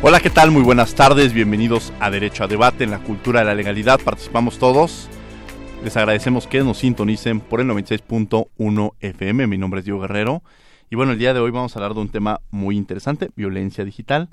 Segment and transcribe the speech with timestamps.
[0.00, 0.52] Hola, ¿qué tal?
[0.52, 1.32] Muy buenas tardes.
[1.32, 3.98] Bienvenidos a Derecho a Debate en la cultura de la legalidad.
[3.98, 5.08] Participamos todos.
[5.82, 9.48] Les agradecemos que nos sintonicen por el 96.1 FM.
[9.48, 10.44] Mi nombre es Diego Guerrero.
[10.88, 13.84] Y bueno, el día de hoy vamos a hablar de un tema muy interesante, violencia
[13.84, 14.28] digital.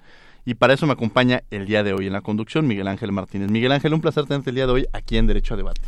[0.46, 3.50] Y para eso me acompaña el día de hoy en la conducción Miguel Ángel Martínez.
[3.50, 5.82] Miguel Ángel, un placer tenerte el día de hoy aquí en Derecho a Debate.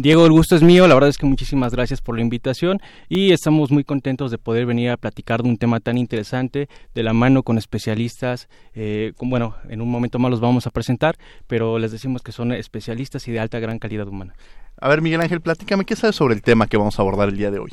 [0.00, 3.32] Diego, el gusto es mío, la verdad es que muchísimas gracias por la invitación y
[3.32, 7.12] estamos muy contentos de poder venir a platicar de un tema tan interesante de la
[7.12, 11.16] mano con especialistas, eh, bueno, en un momento más los vamos a presentar,
[11.48, 14.34] pero les decimos que son especialistas y de alta gran calidad humana.
[14.80, 17.36] A ver, Miguel Ángel, platícame, ¿qué sabes sobre el tema que vamos a abordar el
[17.36, 17.72] día de hoy?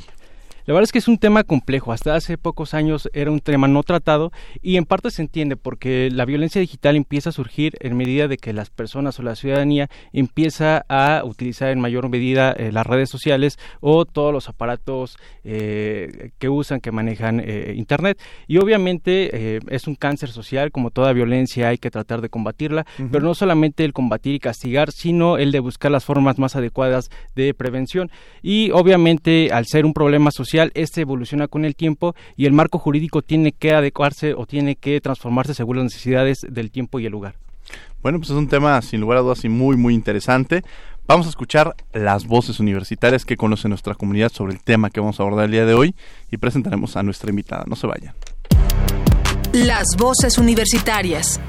[0.67, 1.91] La verdad es que es un tema complejo.
[1.91, 4.31] Hasta hace pocos años era un tema no tratado
[4.63, 8.37] y en parte se entiende porque la violencia digital empieza a surgir en medida de
[8.37, 13.11] que las personas o la ciudadanía empieza a utilizar en mayor medida eh, las redes
[13.11, 18.19] sociales o todos los aparatos eh, que usan, que manejan eh, Internet.
[18.47, 23.23] Y obviamente es un cáncer social, como toda violencia hay que tratar de combatirla, pero
[23.23, 27.53] no solamente el combatir y castigar, sino el de buscar las formas más adecuadas de
[27.53, 28.09] prevención.
[28.41, 32.79] Y obviamente al ser un problema social, este evoluciona con el tiempo y el marco
[32.79, 37.11] jurídico tiene que adecuarse o tiene que transformarse según las necesidades del tiempo y el
[37.11, 37.35] lugar.
[38.01, 40.63] Bueno, pues es un tema sin lugar a dudas y muy muy interesante.
[41.07, 45.19] Vamos a escuchar las voces universitarias que conoce nuestra comunidad sobre el tema que vamos
[45.19, 45.95] a abordar el día de hoy
[46.31, 47.63] y presentaremos a nuestra invitada.
[47.67, 48.15] No se vayan.
[49.53, 51.39] Las voces universitarias.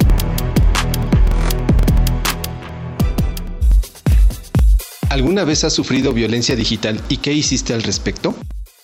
[5.09, 8.35] ¿Alguna vez has sufrido violencia digital y qué hiciste al respecto?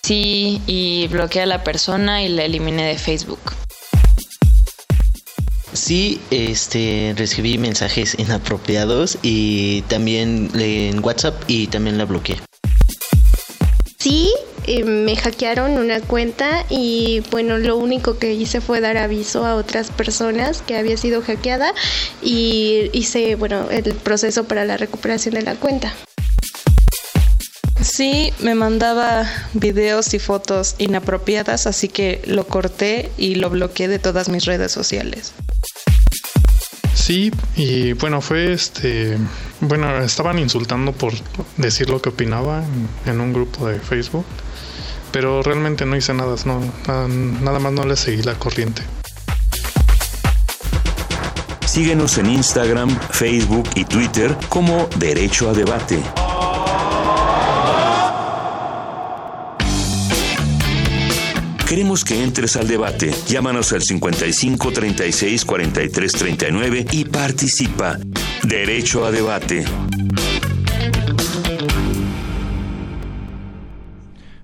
[0.05, 3.39] Sí, y bloqueé a la persona y la eliminé de Facebook.
[5.71, 12.37] Sí, este, recibí mensajes inapropiados y también en WhatsApp y también la bloqueé.
[13.97, 14.29] Sí,
[14.67, 19.55] eh, me hackearon una cuenta y bueno, lo único que hice fue dar aviso a
[19.55, 21.73] otras personas que había sido hackeada
[22.21, 25.93] y hice, bueno, el proceso para la recuperación de la cuenta.
[27.83, 33.99] Sí, me mandaba videos y fotos inapropiadas, así que lo corté y lo bloqueé de
[33.99, 35.33] todas mis redes sociales.
[36.93, 39.17] Sí, y bueno, fue este,
[39.59, 41.13] bueno, estaban insultando por
[41.57, 42.63] decir lo que opinaba
[43.05, 44.25] en, un grupo de Facebook,
[45.11, 48.81] pero realmente no hice nada, no, nada, más no le seguí la corriente.
[51.65, 56.01] Síguenos en Instagram, Facebook y Twitter como Derecho a Debate.
[61.73, 63.11] Queremos que entres al debate.
[63.27, 67.97] Llámanos al 55 36 43 39 y participa.
[68.43, 69.65] Derecho a debate.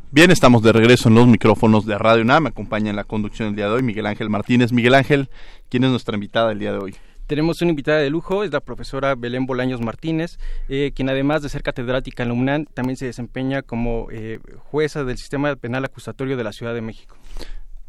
[0.10, 2.46] Bien, estamos de regreso en los micrófonos de Radio UNAM.
[2.46, 4.72] Me acompaña en la conducción del día de hoy Miguel Ángel Martínez.
[4.72, 5.30] Miguel Ángel,
[5.70, 6.96] ¿quién es nuestra invitada el día de hoy?
[7.28, 11.50] Tenemos una invitada de lujo, es la profesora Belén Bolaños Martínez, eh, quien además de
[11.50, 14.40] ser catedrática en la UNAM, también se desempeña como eh,
[14.72, 17.19] jueza del sistema penal acusatorio de la Ciudad de México.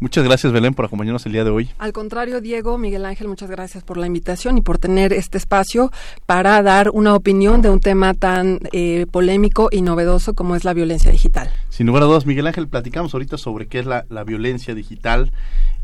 [0.01, 1.69] Muchas gracias, Belén, por acompañarnos el día de hoy.
[1.79, 5.93] Al contrario, Diego, Miguel Ángel, muchas gracias por la invitación y por tener este espacio
[6.25, 10.73] para dar una opinión de un tema tan eh, polémico y novedoso como es la
[10.73, 11.53] violencia digital.
[11.69, 15.33] Sin lugar a dudas, Miguel Ángel, platicamos ahorita sobre qué es la, violencia digital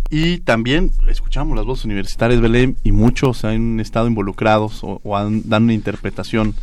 [0.09, 5.65] y también escuchamos las voces universitarias, Belén, y muchos han estado involucrados o, han dado
[5.65, 6.55] una interpretación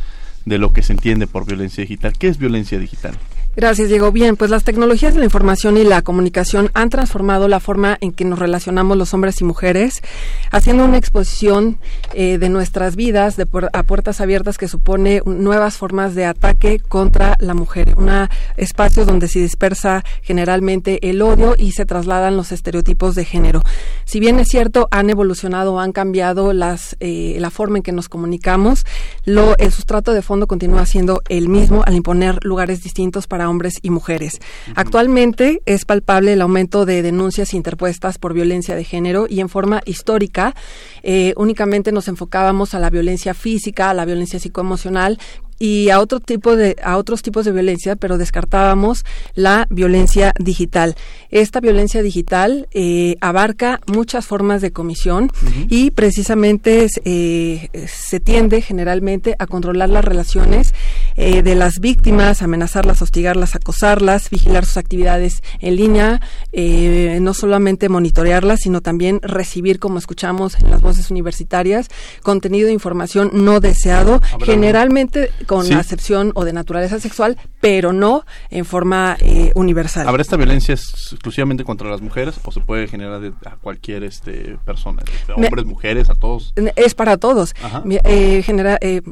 [0.44, 2.14] de lo que se entiende por violencia digital.
[2.18, 3.16] ¿Qué es violencia digital?
[3.56, 4.10] Gracias, Diego.
[4.10, 8.10] Bien, pues las tecnologías de la información y la comunicación han transformado la forma en
[8.10, 10.02] que nos relacionamos los hombres y mujeres,
[10.50, 11.78] haciendo una exposición
[12.14, 17.36] eh, de nuestras vidas de a puertas abiertas que supone nuevas formas de ataque contra
[17.38, 17.94] la mujer.
[17.96, 18.10] Un
[18.56, 23.62] espacio donde se dispersa generalmente el odio y se trasladan los estereotipos de género.
[24.04, 28.08] Si bien es cierto, han evolucionado, han cambiado las, eh, la forma en que nos
[28.08, 28.84] comunicamos,
[29.24, 33.74] lo, el sustrato de fondo continúa siendo el mismo al imponer lugares distintos para hombres
[33.82, 34.40] y mujeres.
[34.74, 39.82] Actualmente es palpable el aumento de denuncias interpuestas por violencia de género y en forma
[39.84, 40.54] histórica
[41.02, 45.18] eh, únicamente nos enfocábamos a la violencia física, a la violencia psicoemocional,
[45.58, 49.04] y a otro tipo de a otros tipos de violencia, pero descartábamos
[49.34, 50.96] la violencia digital.
[51.30, 55.30] Esta violencia digital eh, abarca muchas formas de comisión
[55.68, 60.74] y precisamente eh, se tiende generalmente a controlar las relaciones
[61.16, 66.20] eh, de las víctimas, amenazarlas, hostigarlas, acosarlas, vigilar sus actividades en línea,
[67.20, 71.88] no solamente monitorearlas, sino también recibir, como escuchamos en las voces universitarias,
[72.22, 78.64] contenido de información no deseado, generalmente con acepción o de naturaleza sexual, pero no en
[78.64, 80.08] forma eh, universal.
[80.08, 85.02] ¿Habrá esta violencia exclusivamente contra las mujeres o se puede generar a cualquier este, persona?
[85.36, 86.52] hombres, mujeres, a todos.
[86.76, 87.54] Es para todos.
[88.04, 89.02] Eh, genera, eh,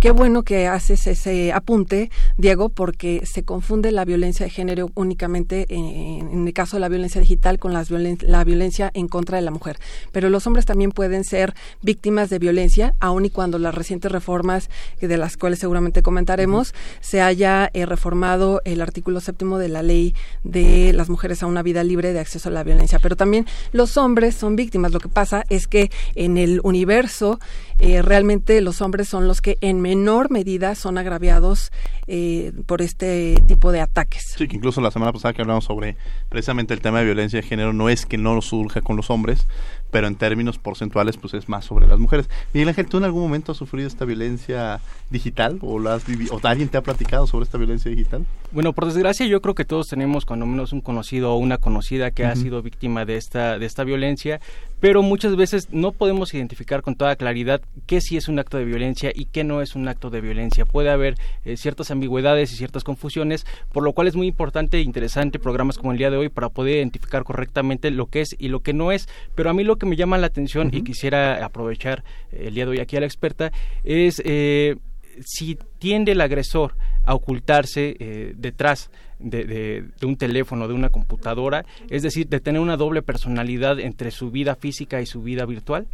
[0.00, 1.21] qué bueno que haces ese
[1.54, 6.88] apunte, Diego, porque se confunde la violencia de género únicamente en, el caso de la
[6.88, 9.78] violencia digital con las la violencia en contra de la mujer.
[10.12, 14.70] Pero los hombres también pueden ser víctimas de violencia, aun y cuando las recientes reformas
[15.00, 20.14] de las cuales seguramente comentaremos, se haya eh, reformado el artículo séptimo de la ley
[20.44, 22.98] de las mujeres a una vida libre de acceso a la violencia.
[23.00, 24.92] Pero también los hombres son víctimas.
[24.92, 27.38] Lo que pasa es que en el universo
[27.78, 31.72] eh, realmente los hombres son los que en menor medida son agraviados
[32.06, 34.34] eh, por este tipo de ataques.
[34.36, 35.96] Sí, que incluso la semana pasada que hablamos sobre
[36.28, 39.46] precisamente el tema de violencia de género, no es que no surja con los hombres,
[39.90, 42.28] pero en términos porcentuales pues es más sobre las mujeres.
[42.54, 44.80] Miguel Ángel, ¿tú en algún momento has sufrido esta violencia
[45.10, 48.24] digital o, la has o alguien te ha platicado sobre esta violencia digital?
[48.52, 52.10] Bueno, por desgracia yo creo que todos tenemos cuando menos un conocido o una conocida
[52.10, 54.40] que ha sido víctima de esta, de esta violencia,
[54.80, 58.64] pero muchas veces no podemos identificar con toda claridad qué sí es un acto de
[58.64, 60.64] violencia y qué no es un acto de violencia.
[60.64, 64.82] Puede haber eh, ciertas ambigüedades y ciertas confusiones, por lo cual es muy importante e
[64.82, 68.48] interesante programas como el día de hoy para poder identificar correctamente lo que es y
[68.48, 69.08] lo que no es.
[69.34, 72.72] Pero a mí lo que me llama la atención y quisiera aprovechar el día de
[72.72, 73.52] hoy aquí a la experta
[73.84, 74.76] es eh,
[75.24, 78.90] si tiende el agresor a ocultarse eh, detrás
[79.22, 84.30] de, un teléfono, de una computadora, es decir, de tener una doble personalidad entre su
[84.30, 85.86] vida física y su vida virtual?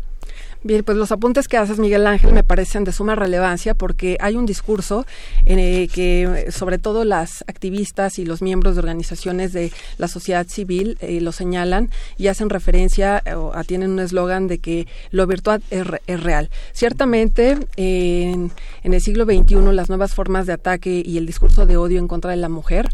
[0.64, 4.34] Bien, pues los apuntes que haces, Miguel Ángel, me parecen de suma relevancia porque hay
[4.34, 5.06] un discurso
[5.46, 5.58] en
[5.88, 11.20] que sobre todo las activistas y los miembros de organizaciones de la sociedad civil eh,
[11.20, 15.86] lo señalan y hacen referencia o tienen un eslogan de que lo virtual es,
[16.20, 16.50] real.
[16.72, 18.50] Ciertamente, en,
[18.82, 22.08] en el siglo XXI, las nuevas formas de ataque y el discurso de odio en
[22.08, 22.88] contra de la mujer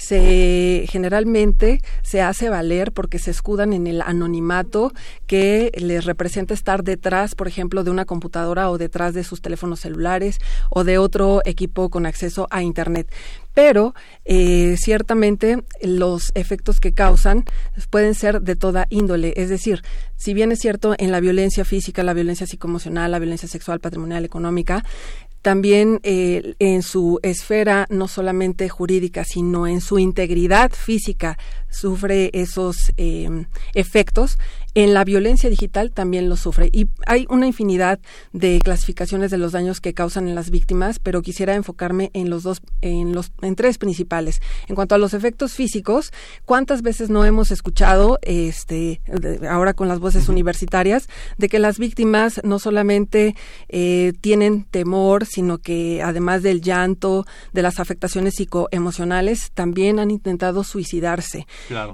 [0.00, 4.92] se generalmente se hace valer porque se escudan en el anonimato
[5.26, 9.80] que les representa estar detrás, por ejemplo, de una computadora o detrás de sus teléfonos
[9.80, 10.38] celulares
[10.70, 13.12] o de otro equipo con acceso a Internet
[13.54, 13.94] pero
[14.24, 17.44] eh, ciertamente los efectos que causan
[17.90, 19.32] pueden ser de toda índole.
[19.36, 19.82] Es decir,
[20.16, 24.24] si bien es cierto en la violencia física, la violencia psicoemocional, la violencia sexual, patrimonial,
[24.24, 24.84] económica,
[25.42, 31.38] también eh, en su esfera no solamente jurídica, sino en su integridad física
[31.70, 34.38] sufre esos em, efectos,
[34.74, 36.68] en la violencia digital también lo sufre.
[36.72, 37.98] Y hay una infinidad
[38.32, 42.44] de clasificaciones de los daños que causan en las víctimas, pero quisiera enfocarme en los
[42.44, 44.40] dos, en los, en tres principales.
[44.68, 46.12] En cuanto a los efectos físicos,
[46.44, 49.00] ¿cuántas veces no hemos escuchado, este,
[49.48, 53.34] ahora con las voces universitarias, de que las víctimas no solamente
[53.68, 60.62] eh, tienen temor, sino que además del llanto, de las afectaciones psicoemocionales, también han intentado
[60.62, 61.46] suicidarse.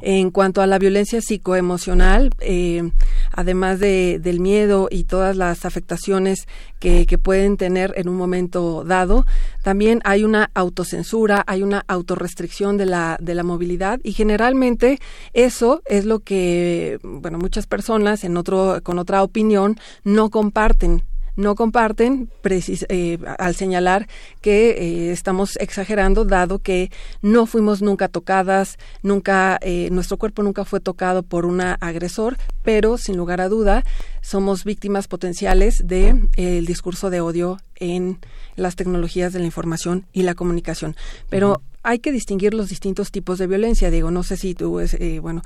[0.02, 2.90] En cuanto a la violencia psicoemocional, eh,
[3.32, 6.46] además de, del miedo y todas las afectaciones
[6.78, 9.26] que, que, pueden tener en un momento dado,
[9.62, 14.99] también hay una autocensura, hay una autorrestricción de la, de la movilidad y generalmente
[15.32, 21.02] eso es lo que, bueno, muchas personas en otro, con otra opinión no comparten
[21.36, 24.08] no comparten eh, al señalar
[24.40, 26.90] que eh, estamos exagerando dado que
[27.22, 32.98] no fuimos nunca tocadas, nunca eh, nuestro cuerpo nunca fue tocado por un agresor, pero
[32.98, 33.84] sin lugar a duda
[34.20, 38.18] somos víctimas potenciales de el discurso de odio en
[38.56, 40.96] las tecnologías de la información y la comunicación.
[41.28, 44.10] Pero hay que distinguir los distintos tipos de violencia, Diego.
[44.10, 45.42] No sé si tú, es, eh, bueno,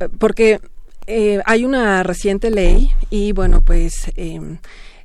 [0.00, 0.60] eh, porque
[1.10, 4.58] eh, hay una reciente ley y bueno, pues em,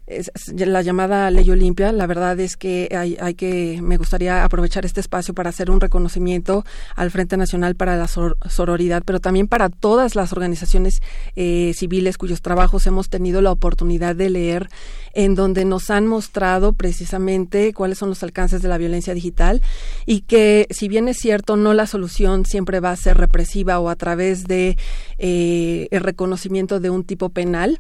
[0.08, 1.92] es la llamada ley Olimpia.
[1.92, 5.82] La verdad es que hay, hay, que, me gustaría aprovechar este espacio para hacer un
[5.82, 6.64] reconocimiento
[6.96, 11.02] al Frente Nacional para la Sororidad, pero también para todas las organizaciones
[11.36, 14.70] eh, civiles cuyos trabajos hemos tenido la oportunidad de leer,
[15.14, 19.62] en donde nos han mostrado precisamente cuáles son los alcances de la violencia digital
[20.06, 23.90] y que, si bien es cierto, no la solución siempre va a ser represiva o
[23.90, 24.78] a través de
[25.18, 27.80] eh, el reconocimiento de un tipo penal,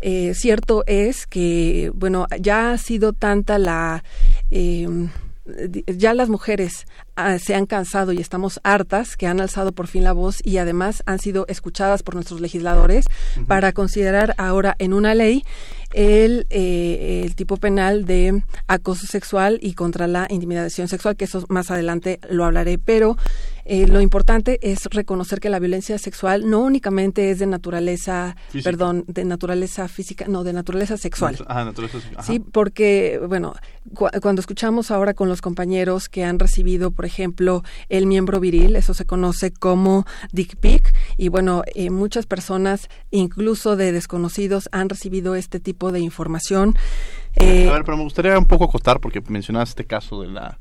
[0.00, 4.02] eh, cierto es que eh, bueno, ya ha sido tanta la...
[4.50, 4.88] Eh,
[5.86, 6.86] ya las mujeres
[7.16, 10.58] ah, se han cansado y estamos hartas que han alzado por fin la voz y
[10.58, 13.06] además han sido escuchadas por nuestros legisladores
[13.48, 15.42] para considerar ahora en una ley
[15.92, 21.44] el, eh, el tipo penal de acoso sexual y contra la intimidación sexual, que eso
[21.48, 23.16] más adelante lo hablaré, pero
[23.72, 28.34] eh, lo importante es reconocer que la violencia sexual no únicamente es de naturaleza,
[28.64, 31.36] perdón, de naturaleza física, no, de naturaleza sexual.
[31.46, 33.54] Ah, naturaleza, Sí, porque, bueno,
[33.94, 38.92] cuando escuchamos ahora con los compañeros que han recibido, por ejemplo, el miembro viril, eso
[38.92, 45.36] se conoce como dick pic, y bueno, eh, muchas personas, incluso de desconocidos, han recibido
[45.36, 46.74] este tipo de información.
[47.36, 50.58] Eh, a ver, pero me gustaría un poco acotar, porque mencionabas este caso de la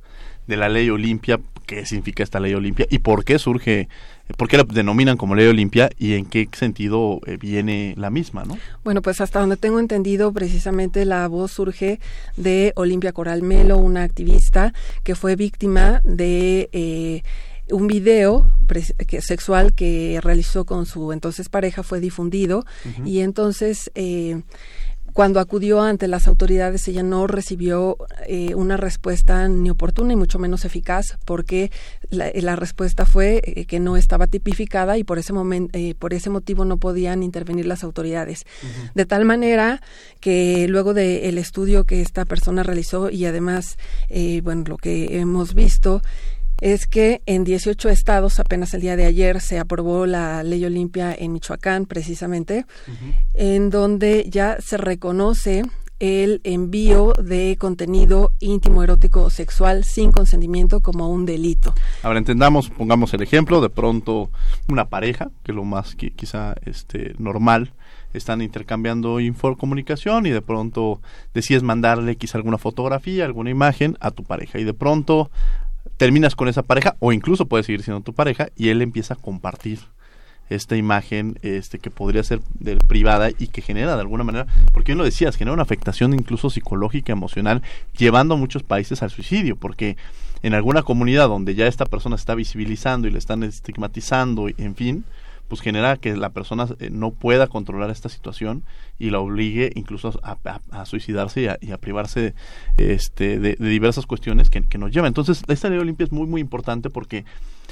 [0.50, 1.40] de la ley Olimpia,
[1.70, 3.90] qué significa esta ley Olimpia y por qué surge,
[4.38, 8.44] por qué la denominan como ley Olimpia y en qué sentido eh, viene la misma,
[8.44, 8.58] ¿no?
[8.84, 12.00] Bueno, pues hasta donde tengo entendido, precisamente la voz surge
[12.38, 14.74] de Olimpia Coral Melo, una activista
[15.04, 17.22] que fue víctima de eh,
[17.70, 18.52] un video
[19.20, 22.66] sexual que realizó con su entonces pareja fue difundido
[23.06, 24.42] y entonces eh,
[25.20, 30.40] cuando acudió ante las autoridades ella no recibió eh, una respuesta ni oportuna y mucho
[30.40, 31.72] menos eficaz porque
[32.10, 36.30] la, respuesta fue eh, que no estaba tipificada y por ese momento eh, por ese
[36.30, 38.46] motivo no podían intervenir las autoridades.
[38.96, 39.82] De tal manera
[40.22, 43.78] que luego del estudio que esta persona realizó y además
[44.42, 46.02] bueno lo que hemos visto
[46.62, 51.16] es que en 18 estados, apenas el día de ayer, se aprobó la ley Olimpia
[51.18, 52.66] en Michoacán, precisamente,
[53.34, 55.64] en donde ya se reconoce
[56.00, 61.74] el envío de contenido íntimo, erótico o sexual sin consentimiento como un delito.
[62.04, 64.30] Ahora entendamos, pongamos el ejemplo, de pronto
[64.70, 67.74] una pareja, que es lo más que quizá este normal,
[68.14, 69.20] están intercambiando
[69.58, 71.02] comunicación y de pronto
[71.34, 75.30] decides mandarle quizá alguna fotografía, alguna imagen a tu pareja y de pronto
[76.00, 79.18] terminas con esa pareja o incluso puede seguir siendo tu pareja y él empieza a
[79.18, 79.80] compartir
[80.50, 84.94] esta imagen este que podría ser de, privada y que genera de alguna manera, porque
[84.94, 87.62] bien lo decías, genera una afectación incluso psicológica, emocional,
[87.98, 89.98] llevando a muchos países al suicidio, porque
[90.42, 95.04] en alguna comunidad donde ya esta persona está visibilizando y le están estigmatizando, en fin,
[95.50, 98.64] pues genera que la persona eh, no pueda controlar esta situación
[99.00, 102.36] y la obligue incluso a, suicidarse y a, privarse
[102.78, 105.08] este, de, diversas cuestiones que, nos llevan.
[105.08, 107.26] Entonces, esta ley Olimpia es muy, muy importante porque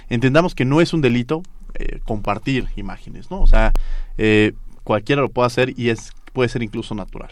[0.09, 1.43] entendamos que no es un delito
[1.75, 3.41] eh, compartir imágenes, ¿no?
[3.41, 3.71] O sea,
[4.17, 4.53] eh,
[4.83, 7.31] cualquiera lo puede hacer y es puede ser incluso natural.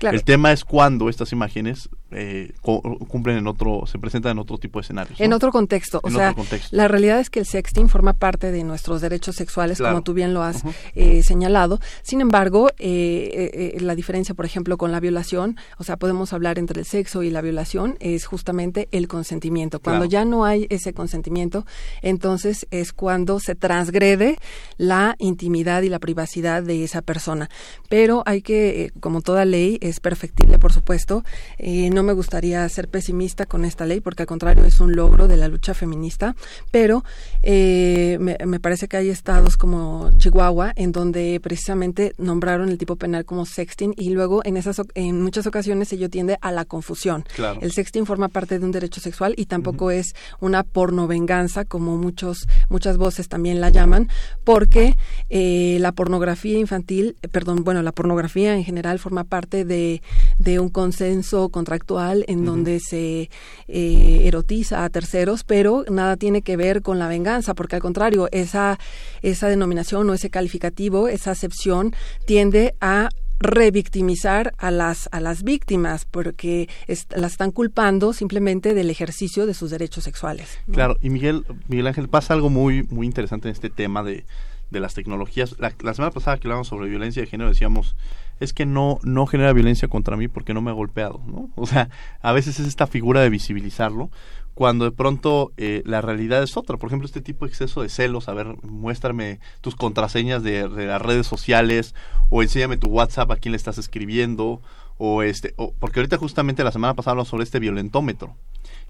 [0.00, 4.78] El tema es cuando estas imágenes eh, cumplen en otro, se presentan en otro tipo
[4.78, 5.20] de escenarios.
[5.20, 6.00] En otro contexto.
[6.02, 6.34] O sea,
[6.70, 10.34] la realidad es que el sexting forma parte de nuestros derechos sexuales, como tú bien
[10.34, 10.62] lo has
[10.94, 11.80] eh, señalado.
[12.02, 16.80] Sin embargo, eh, la diferencia, por ejemplo, con la violación, o sea, podemos hablar entre
[16.80, 19.80] el sexo y la violación, es justamente el consentimiento.
[19.80, 21.66] Cuando ya no hay ese consentimiento,
[22.02, 24.36] entonces es cuando se transgrede
[24.76, 27.48] la intimidad y la privacidad de esa persona.
[27.88, 31.24] Pero hay que, como toda ley, es perfectible, por supuesto.
[31.58, 35.36] no me gustaría ser pesimista con esta ley, porque al contrario es un logro de
[35.36, 36.34] la lucha feminista,
[36.70, 37.04] pero
[37.42, 43.24] eh, me, parece que hay estados como Chihuahua, en donde precisamente nombraron el tipo penal
[43.24, 47.24] como sexting y luego en, esas, en muchas ocasiones ello tiende a la confusión.
[47.60, 52.48] El sexting forma parte de un derecho sexual y tampoco es una pornovenganza, como muchos,
[52.68, 54.08] muchas voces también la llaman,
[54.44, 54.96] porque
[55.30, 60.02] eh, la pornografía infantil, perdón, bueno, la pornografía en general forma parte de,
[60.38, 63.30] de un consenso contractual en donde se
[63.68, 68.28] eh, erotiza a terceros, pero nada tiene que ver con la venganza, porque al contrario,
[68.32, 68.78] esa,
[69.22, 71.94] esa denominación o ese calificativo, esa acepción
[72.26, 73.08] tiende a
[73.42, 76.68] revictimizar a las a las víctimas porque
[77.10, 80.60] las están culpando simplemente del ejercicio de sus derechos sexuales.
[80.70, 84.24] Claro, y Miguel Miguel Ángel pasa algo muy muy interesante en este tema de,
[84.70, 85.56] de las tecnologías.
[85.58, 87.96] La, la semana pasada que hablábamos sobre violencia de género decíamos
[88.42, 91.50] es que no, no genera violencia contra mí porque no me ha golpeado, ¿no?
[91.54, 91.88] O sea,
[92.20, 94.10] a veces es esta figura de visibilizarlo
[94.54, 96.76] cuando de pronto eh, la realidad es otra.
[96.76, 101.00] Por ejemplo, este tipo de exceso de celos, a ver, muéstrame tus contraseñas de, las
[101.00, 101.94] redes sociales
[102.30, 104.60] o enséñame tu WhatsApp a quién le estás escribiendo
[104.98, 108.36] o este, o, porque ahorita justamente la semana pasada hablamos sobre este violentómetro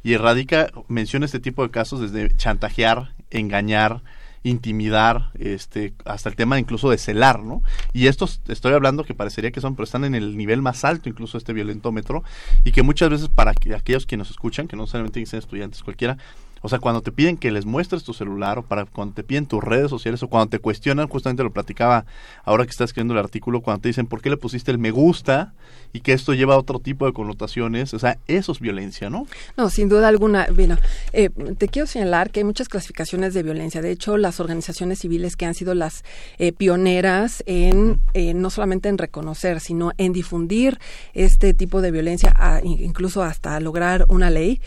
[0.02, 4.02] y Erradica menciona este tipo de casos desde chantajear, engañar,
[4.44, 7.62] intimidar, este, hasta el tema incluso de celar, ¿no?
[7.92, 11.08] Y estos, estoy hablando que parecería que son, pero están en el nivel más alto
[11.08, 12.24] incluso este violentómetro
[12.64, 15.82] y que muchas veces para que, aquellos que nos escuchan, que no solamente dicen estudiantes
[15.82, 16.18] cualquiera,
[16.62, 19.46] o sea, cuando te piden que les muestres tu celular o para cuando te piden
[19.46, 22.06] tus redes sociales o cuando te cuestionan, justamente lo platicaba
[22.44, 24.90] ahora que estás escribiendo el artículo, cuando te dicen por qué le pusiste el me
[24.90, 25.52] gusta
[25.92, 29.26] y que esto lleva a otro tipo de connotaciones, o sea, eso es violencia, ¿no?
[29.56, 30.46] No, sin duda alguna.
[30.54, 30.78] Bueno,
[31.12, 31.28] eh,
[31.58, 33.82] te quiero señalar que hay muchas clasificaciones de violencia.
[33.82, 36.04] De hecho, las organizaciones civiles que han sido las
[36.38, 40.78] eh, pioneras en eh, no solamente en reconocer, sino en difundir
[41.12, 44.60] este tipo de violencia, incluso hasta lograr una ley.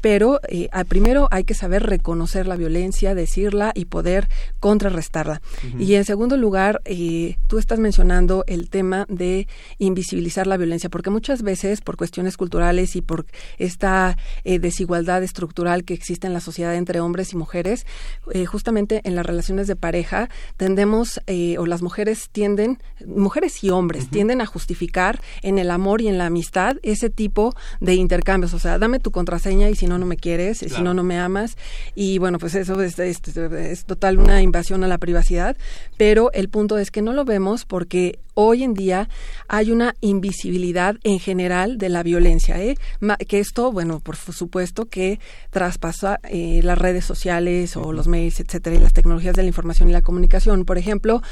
[0.00, 0.40] pero
[0.84, 4.28] primero hay que saber reconocer la violencia, decirla y poder
[4.60, 5.42] contrarrestarla.
[5.78, 11.10] Y en segundo lugar, eh, tú estás mencionando el tema de invisibilizar la violencia, porque
[11.10, 13.26] muchas veces por cuestiones culturales y por
[13.58, 17.86] esta eh, desigualdad estructural que existe en la sociedad entre hombres y mujeres,
[18.32, 21.20] eh, justamente en las relaciones de pareja tendemos,
[21.58, 26.18] o las mujeres tienden, mujeres y hombres tienden a justificar en el amor y en
[26.18, 28.54] la amistad ese tipo de intercambios.
[28.54, 31.18] O sea, dame tu contraseña y si no, no me quieres si no, no me
[31.18, 31.56] amas.
[31.94, 35.56] Y bueno, pues eso es, es, total una invasión a la privacidad,
[35.96, 39.08] pero el punto es que no lo vemos porque hoy en día
[39.48, 42.76] hay una invisibilidad en general de la violencia, ¿eh?
[43.28, 48.76] que esto, bueno, por supuesto que traspasa eh, las redes sociales o los mails, etcétera,
[48.76, 50.64] y las tecnologías de la información y la comunicación.
[50.64, 51.22] Por ejemplo,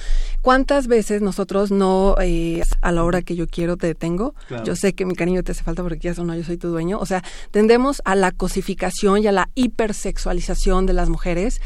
[0.42, 4.35] ¿cuántas veces nosotros no, eh, a la hora que yo quiero te detengo?
[4.64, 6.99] Yo sé que mi cariño te hace falta porque ya no, yo soy tu dueño.
[6.99, 11.61] O sea, tendemos a la cosificación y la hipersexualización de las mujeres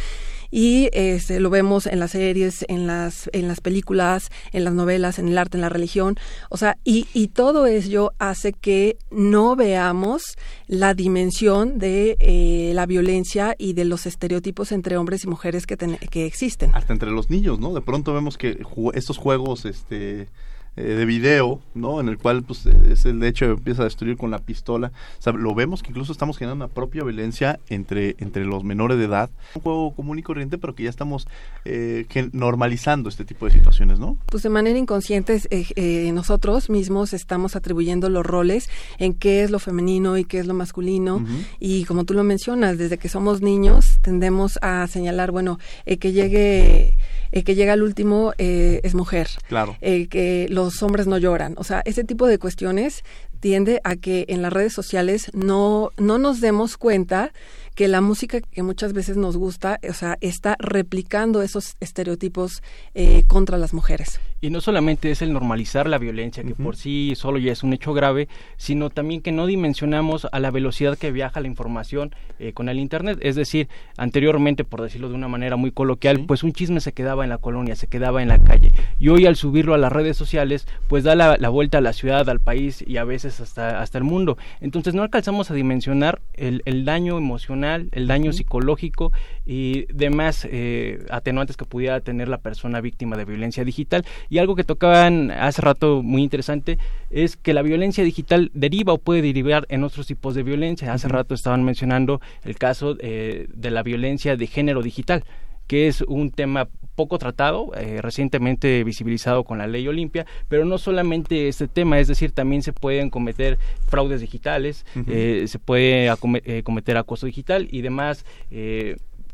[0.52, 5.18] y este, lo vemos en las series, en las, en las películas, en las novelas,
[5.18, 6.16] en el arte, en la religión,
[6.50, 7.02] o sea, y,
[7.32, 14.04] todo ello hace que no veamos la dimensión de eh, la violencia y de los
[14.04, 16.72] estereotipos entre hombres y mujeres que, que existen.
[16.74, 17.72] Hasta entre los niños, ¿no?
[17.72, 18.58] De pronto vemos que
[18.92, 20.28] estos juegos, este
[20.74, 22.00] eh, de video, ¿no?
[22.00, 24.90] En el cual pues es el hecho empieza a destruir con la pistola.
[25.18, 28.96] O sea, lo vemos que incluso estamos generando una propia violencia entre, entre los menores
[28.96, 29.28] de edad.
[29.54, 31.28] Un juego común y corriente, pero que ya estamos
[31.66, 34.16] eh, normalizando este tipo de situaciones, ¿no?
[34.24, 39.58] Pues de manera inconsciente eh, nosotros mismos estamos atribuyendo los roles en qué es lo
[39.58, 41.22] femenino y qué es lo masculino.
[41.60, 46.94] Y como tú lo mencionas, desde que somos niños tendemos a señalar, bueno, que llegue
[47.32, 49.76] el que llega al último eh, es mujer, claro.
[49.80, 53.04] el que los hombres no lloran, o sea, ese tipo de cuestiones
[53.40, 57.32] tiende a que en las redes sociales no, no nos demos cuenta
[57.74, 62.62] que la música que muchas veces nos gusta, o sea, está replicando esos estereotipos
[62.94, 64.20] eh, contra las mujeres.
[64.42, 67.72] Y no solamente es el normalizar la violencia, que por sí solo ya es un
[67.72, 72.52] hecho grave, sino también que no dimensionamos a la velocidad que viaja la información eh,
[72.52, 73.18] con el Internet.
[73.22, 77.24] Es decir, anteriormente, por decirlo de una manera muy coloquial, pues un chisme se quedaba
[77.24, 78.72] en la colonia, se quedaba en la calle.
[78.98, 82.28] Y hoy al subirlo a las redes sociales, pues da la, vuelta a la ciudad,
[82.28, 84.36] al país y a veces hasta, hasta el mundo.
[84.60, 87.52] Entonces no alcanzamos a dimensionar el, el daño emocional
[87.92, 89.12] el daño psicológico
[89.46, 94.04] y demás eh, atenuantes que pudiera tener la persona víctima de violencia digital.
[94.32, 96.78] Y algo que tocaban hace rato muy interesante
[97.10, 100.90] es que la violencia digital deriva o puede derivar en otros tipos de violencia.
[100.90, 105.22] Hace rato estaban mencionando el caso eh, de la violencia de género digital
[105.66, 110.76] que es un tema poco tratado, eh, recientemente visibilizado con la ley Olimpia, pero no
[110.76, 116.12] solamente este tema, es decir, también se pueden cometer fraudes digitales, eh, se puede
[116.44, 118.26] eh, cometer acoso digital y demás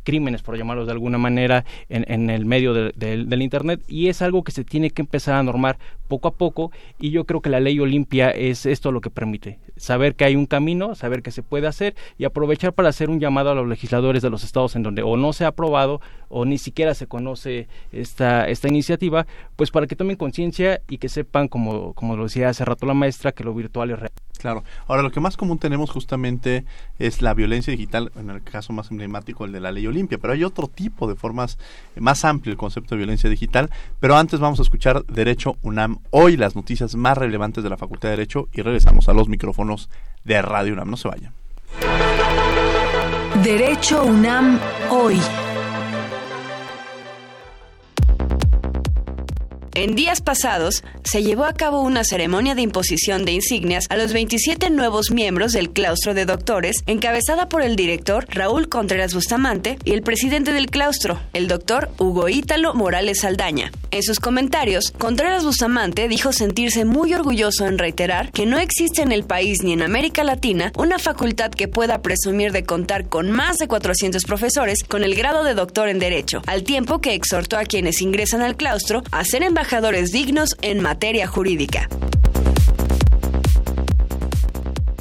[0.08, 4.52] crímenes, por llamarlos de alguna manera, en, el medio del Internet y es algo que
[4.52, 5.76] se tiene que empezar a normar
[6.08, 9.58] poco a poco y yo creo que la ley Olimpia es esto lo que permite,
[9.76, 13.20] saber que hay un camino, saber que se puede hacer y aprovechar para hacer un
[13.20, 16.46] llamado a los legisladores de los estados en donde o no se ha aprobado o
[16.46, 21.48] ni siquiera se conoce esta, esta iniciativa, pues para que tomen conciencia y que sepan,
[21.48, 24.12] como, como lo decía hace rato la maestra, que lo virtual es real.
[24.38, 24.62] Claro.
[24.86, 26.64] Ahora, lo que más común tenemos justamente
[26.98, 30.32] es la violencia digital, en el caso más emblemático, el de la ley Olimpia, pero
[30.32, 31.58] hay otro tipo de formas,
[31.96, 33.70] eh, más amplio el concepto de violencia digital,
[34.00, 38.08] pero antes vamos a escuchar Derecho UNAM, hoy las noticias más relevantes de la Facultad
[38.08, 39.90] de Derecho y regresamos a los micrófonos
[40.24, 41.32] de Radio UNAM, no se vayan.
[43.42, 44.58] Derecho UNAM,
[44.90, 45.18] hoy.
[49.78, 54.12] En días pasados, se llevó a cabo una ceremonia de imposición de insignias a los
[54.12, 59.92] 27 nuevos miembros del claustro de doctores, encabezada por el director Raúl Contreras Bustamante y
[59.92, 63.70] el presidente del claustro, el doctor Hugo Ítalo Morales Saldaña.
[63.92, 69.12] En sus comentarios, Contreras Bustamante dijo sentirse muy orgulloso en reiterar que no existe en
[69.12, 73.58] el país ni en América Latina una facultad que pueda presumir de contar con más
[73.58, 77.64] de 400 profesores con el grado de doctor en Derecho, al tiempo que exhortó a
[77.64, 79.67] quienes ingresan al claustro a ser embajadores
[80.10, 81.88] dignos en materia jurídica.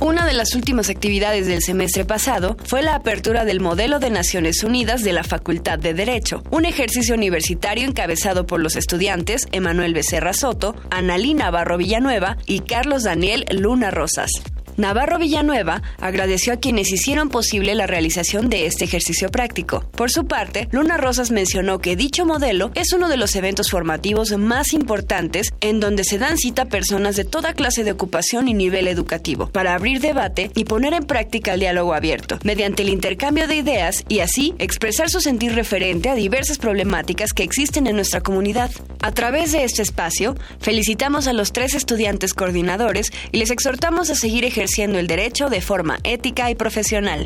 [0.01, 4.63] Una de las últimas actividades del semestre pasado fue la apertura del modelo de Naciones
[4.63, 10.33] Unidas de la Facultad de Derecho, un ejercicio universitario encabezado por los estudiantes Emanuel Becerra
[10.33, 14.31] Soto, Analina Barro Villanueva y Carlos Daniel Luna Rosas.
[14.77, 19.83] Navarro Villanueva agradeció a quienes hicieron posible la realización de este ejercicio práctico.
[19.93, 24.37] Por su parte, Luna Rosas mencionó que dicho modelo es uno de los eventos formativos
[24.37, 28.87] más importantes en donde se dan cita personas de toda clase de ocupación y nivel
[28.87, 33.55] educativo para abrir debate y poner en práctica el diálogo abierto, mediante el intercambio de
[33.55, 38.69] ideas y así expresar su sentir referente a diversas problemáticas que existen en nuestra comunidad.
[39.01, 44.15] A través de este espacio, felicitamos a los tres estudiantes coordinadores y les exhortamos a
[44.15, 44.66] seguir ejerciendo
[44.99, 47.25] el derecho de forma ética y profesional.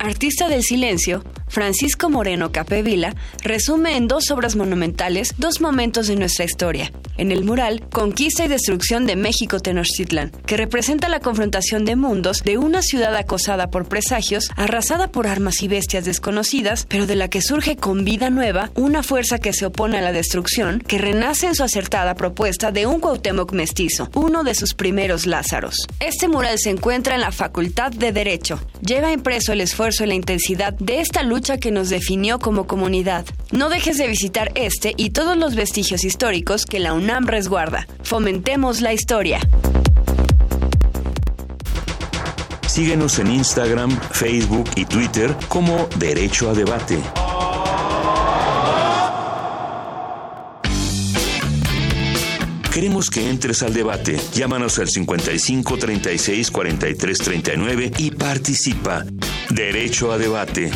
[0.00, 1.22] Artista del silencio,
[1.54, 3.14] Francisco Moreno Capevila
[3.44, 6.90] resume en dos obras monumentales dos momentos de nuestra historia.
[7.16, 12.42] En el mural Conquista y Destrucción de México Tenochtitlan, que representa la confrontación de mundos
[12.42, 17.28] de una ciudad acosada por presagios, arrasada por armas y bestias desconocidas, pero de la
[17.28, 21.46] que surge con vida nueva una fuerza que se opone a la destrucción, que renace
[21.46, 25.86] en su acertada propuesta de un Cuauhtémoc mestizo, uno de sus primeros Lázaros.
[26.00, 28.58] Este mural se encuentra en la Facultad de Derecho.
[28.84, 33.26] Lleva impreso el esfuerzo y la intensidad de esta lucha que nos definió como comunidad.
[33.52, 37.86] No dejes de visitar este y todos los vestigios históricos que la UNAM resguarda.
[38.02, 39.40] Fomentemos la historia.
[42.66, 46.98] Síguenos en Instagram, Facebook y Twitter como Derecho a Debate.
[52.72, 54.18] Queremos que entres al debate.
[54.32, 59.04] Llámanos al 55 36 43 39 y participa.
[59.50, 60.72] Derecho a debate.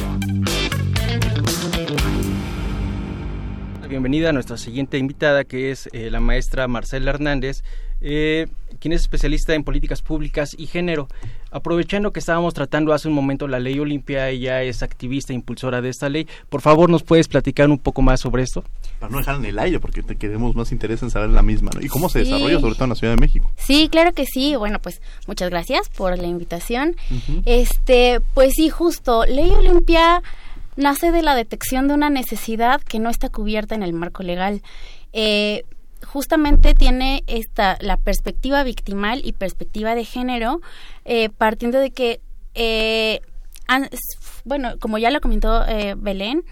[3.88, 7.62] Bienvenida a nuestra siguiente invitada, que es eh, la maestra Marcela Hernández,
[8.00, 8.46] eh,
[8.78, 11.08] quien es especialista en políticas públicas y género.
[11.50, 15.80] Aprovechando que estábamos tratando hace un momento la ley Olimpia, ella es activista e impulsora
[15.80, 16.28] de esta ley.
[16.50, 18.62] Por favor, ¿nos puedes platicar un poco más sobre esto?
[19.00, 21.70] Para no dejar en el aire, porque te queremos más interés en saber la misma,
[21.74, 21.80] ¿no?
[21.80, 23.50] Y cómo se desarrolla, sobre todo en la Ciudad de México.
[23.56, 24.54] Sí, claro que sí.
[24.56, 26.94] Bueno, pues muchas gracias por la invitación.
[27.46, 30.22] Este, pues sí, justo, ley Olimpia
[30.78, 34.62] nace de la detección de una necesidad que no está cubierta en el marco legal.
[35.12, 35.64] Eh,
[36.06, 40.60] justamente tiene esta la perspectiva victimal y perspectiva de género,
[41.04, 42.20] eh, partiendo de que,
[42.54, 43.20] eh,
[44.44, 45.64] bueno, como ya lo comentó
[45.96, 46.44] Belén,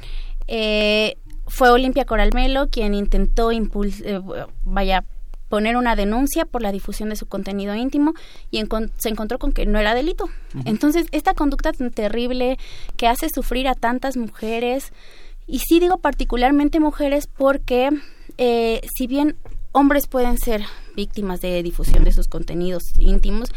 [1.47, 4.23] fue Olimpia Coralmelo quien intentó impulsar,
[4.65, 5.05] vaya,
[5.49, 8.15] poner una denuncia por la difusión de su contenido íntimo
[8.51, 8.63] y
[8.97, 10.29] se encontró con que no era delito.
[10.65, 12.59] Entonces, esta conducta tan terrible
[12.97, 14.93] que hace sufrir a tantas mujeres,
[15.47, 17.91] y sí digo particularmente mujeres porque
[18.39, 19.37] eh, si bien
[19.73, 20.63] hombres pueden ser
[20.97, 23.51] víctimas de difusión de sus contenidos íntimos,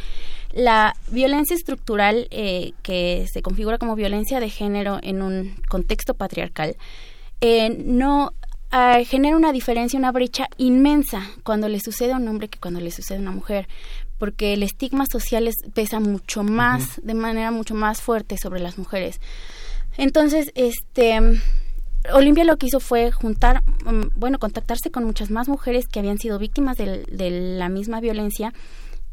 [0.52, 6.76] la violencia estructural eh, que se configura como violencia de género en un contexto patriarcal
[7.42, 8.34] eh, no
[9.06, 12.92] genera una diferencia, una brecha inmensa cuando le sucede a un hombre que cuando le
[12.92, 13.68] sucede a una mujer,
[14.18, 19.20] porque el estigma social pesa mucho más, de manera mucho más fuerte sobre las mujeres.
[19.98, 21.20] Entonces, este,
[22.14, 26.18] Olimpia lo que hizo fue juntar, mm, bueno, contactarse con muchas más mujeres que habían
[26.18, 27.06] sido víctimas de,
[27.58, 28.54] la misma violencia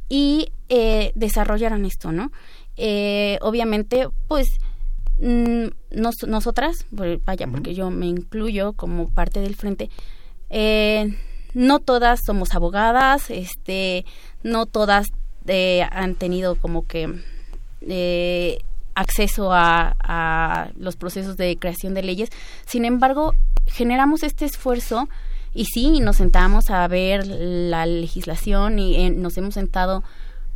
[0.09, 2.31] y eh, desarrollaron esto, ¿no?
[2.77, 4.59] Eh, obviamente, pues
[5.19, 9.89] Mm, nosotras, vaya, porque yo me incluyo como parte del frente,
[10.51, 11.17] eh,
[11.55, 14.05] no todas somos abogadas, este,
[14.43, 15.07] no todas
[15.47, 17.15] eh, han tenido como que
[17.81, 18.59] eh,
[18.95, 22.29] acceso a, a, los procesos de creación de leyes.
[22.67, 23.33] Sin embargo,
[23.67, 25.09] generamos este esfuerzo
[25.55, 30.05] y sí, nos sentamos a ver la legislación y nos hemos sentado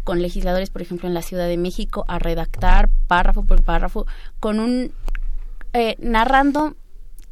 [0.05, 4.07] con legisladores, por ejemplo, en la Ciudad de México, a redactar párrafo por párrafo,
[4.39, 4.93] con un
[5.73, 6.75] eh, narrando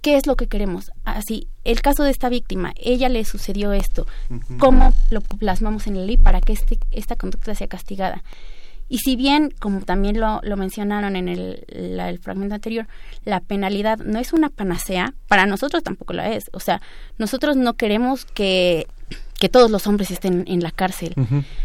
[0.01, 0.93] qué es lo que queremos.
[1.05, 4.07] Así, el caso de esta víctima, ella le sucedió esto,
[4.59, 8.23] cómo lo plasmamos en la ley para que este, esta conducta sea castigada.
[8.91, 12.87] Y si bien, como también lo, lo mencionaron en el, el, fragmento anterior,
[13.25, 16.51] la penalidad no es una panacea, para nosotros tampoco lo es.
[16.55, 16.81] O sea,
[17.19, 18.87] nosotros no queremos que,
[19.39, 21.15] que todos los hombres estén en la cárcel.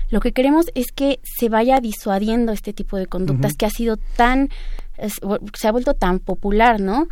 [0.10, 3.98] Lo que queremos es que se vaya disuadiendo este tipo de conductas que ha sido
[3.98, 4.50] tan,
[5.54, 7.08] se ha vuelto tan popular, ¿no?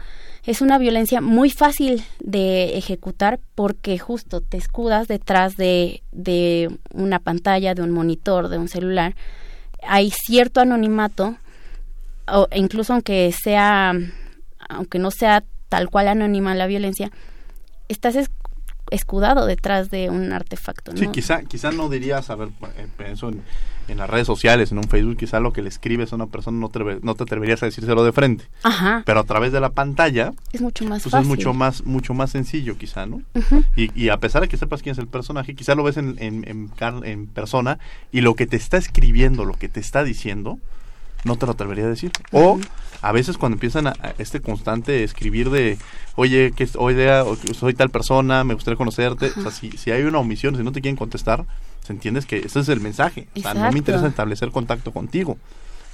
[0.45, 7.19] Es una violencia muy fácil de ejecutar porque justo te escudas detrás de, de una
[7.19, 9.15] pantalla, de un monitor, de un celular
[9.81, 11.35] hay cierto anonimato,
[12.27, 13.93] o incluso aunque sea,
[14.69, 17.11] aunque no sea tal cual anónima la violencia,
[17.87, 18.15] estás
[18.91, 20.91] escudado detrás de un artefacto.
[20.91, 20.97] ¿no?
[20.97, 23.41] Sí, quizá, quizá no dirías, a ver, eh, pienso en,
[23.87, 26.59] en, las redes sociales, en un Facebook, quizá lo que le escribes a una persona
[26.59, 28.45] no te, no te atreverías a decírselo de frente.
[28.63, 29.03] Ajá.
[29.05, 31.23] Pero a través de la pantalla es mucho más pues fácil.
[31.23, 33.21] es mucho más, mucho más sencillo quizá, ¿no?
[33.75, 36.17] y, y, a pesar de que sepas quién es el personaje, quizá lo ves en,
[36.19, 36.69] en, en,
[37.03, 37.79] en persona
[38.11, 40.59] y lo que te está escribiendo, lo que te está diciendo,
[41.23, 42.11] no te lo atrevería a decir.
[42.31, 42.59] O
[43.01, 45.77] a veces cuando empiezan a, este constante escribir de,
[46.15, 50.03] oye, que hoy día soy tal persona, me gustaría conocerte, o sea, si, si hay
[50.03, 51.45] una omisión, si no te quieren contestar,
[51.85, 53.27] se entiendes que ese es el mensaje.
[53.35, 55.37] O sea, no me interesa establecer contacto contigo.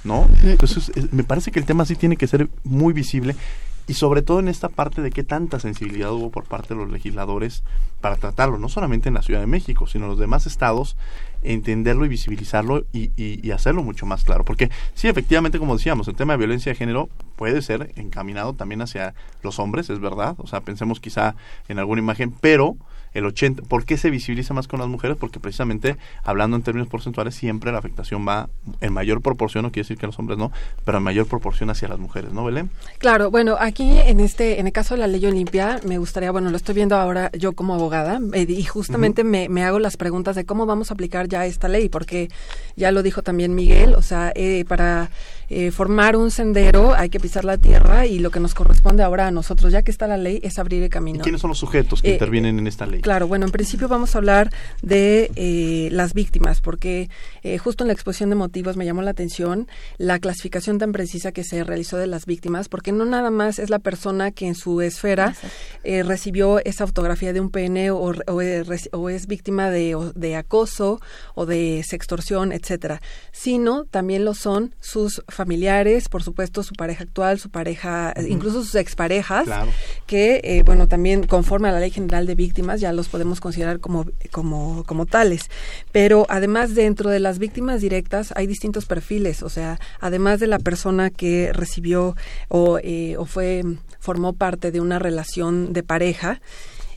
[0.04, 0.28] ¿No?
[0.44, 3.34] Entonces, me parece que el tema sí tiene que ser muy visible
[3.88, 6.90] y sobre todo en esta parte de qué tanta sensibilidad hubo por parte de los
[6.90, 7.64] legisladores
[8.02, 10.96] para tratarlo, no solamente en la Ciudad de México, sino en los demás estados,
[11.42, 14.44] entenderlo y visibilizarlo y, y, y, hacerlo mucho más claro.
[14.44, 18.82] Porque sí, efectivamente, como decíamos, el tema de violencia de género puede ser encaminado también
[18.82, 21.34] hacia los hombres, es verdad, o sea, pensemos quizá
[21.68, 22.76] en alguna imagen, pero
[23.18, 25.16] el 80, ¿por qué se visibiliza más con las mujeres?
[25.18, 28.48] Porque precisamente, hablando en términos porcentuales, siempre la afectación va
[28.80, 30.52] en mayor proporción, no quiere decir que los hombres no,
[30.84, 32.70] pero en mayor proporción hacia las mujeres, ¿no, Belén?
[32.98, 36.50] Claro, bueno, aquí en este, en el caso de la ley Olimpia, me gustaría, bueno,
[36.50, 39.28] lo estoy viendo ahora yo como abogada, eh, y justamente uh -huh.
[39.28, 42.30] me, me, hago las preguntas de cómo vamos a aplicar ya esta ley, porque
[42.76, 45.10] ya lo dijo también Miguel, o sea, eh, para
[45.50, 49.28] eh, formar un sendero hay que pisar la tierra y lo que nos corresponde ahora
[49.28, 51.20] a nosotros, ya que está la ley, es abrir el camino.
[51.20, 53.00] ¿Y quiénes son los sujetos que intervienen en esta ley?
[53.08, 54.50] Claro, bueno, en principio vamos a hablar
[54.82, 57.08] de eh, las víctimas, porque
[57.42, 59.66] eh, justo en la exposición de motivos me llamó la atención
[59.96, 63.70] la clasificación tan precisa que se realizó de las víctimas, porque no nada más es
[63.70, 65.34] la persona que en su esfera
[65.84, 68.42] eh, recibió esa fotografía de un pene o, o,
[68.92, 71.00] o es víctima de, o, de, acoso
[71.34, 73.00] o de sextorsión, etcétera,
[73.32, 78.28] sino también lo son sus familiares, por supuesto su pareja actual, su pareja, uh -huh.
[78.28, 79.70] incluso sus exparejas, claro.
[80.06, 84.06] que, bueno, también conforme a la Ley General de Víctimas ya los podemos considerar como,
[84.30, 85.42] como, como tales.
[85.92, 90.58] Pero además dentro de las víctimas directas hay distintos perfiles, o sea, además de la
[90.58, 92.16] persona que recibió
[92.48, 93.62] o, eh, o fue,
[93.98, 96.40] formó parte de una relación de pareja,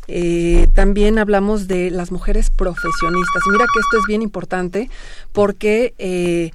[0.08, 3.44] eh, también hablamos de las mujeres profesionistas.
[3.52, 4.90] Mira que esto es bien importante
[5.32, 6.52] porque eh,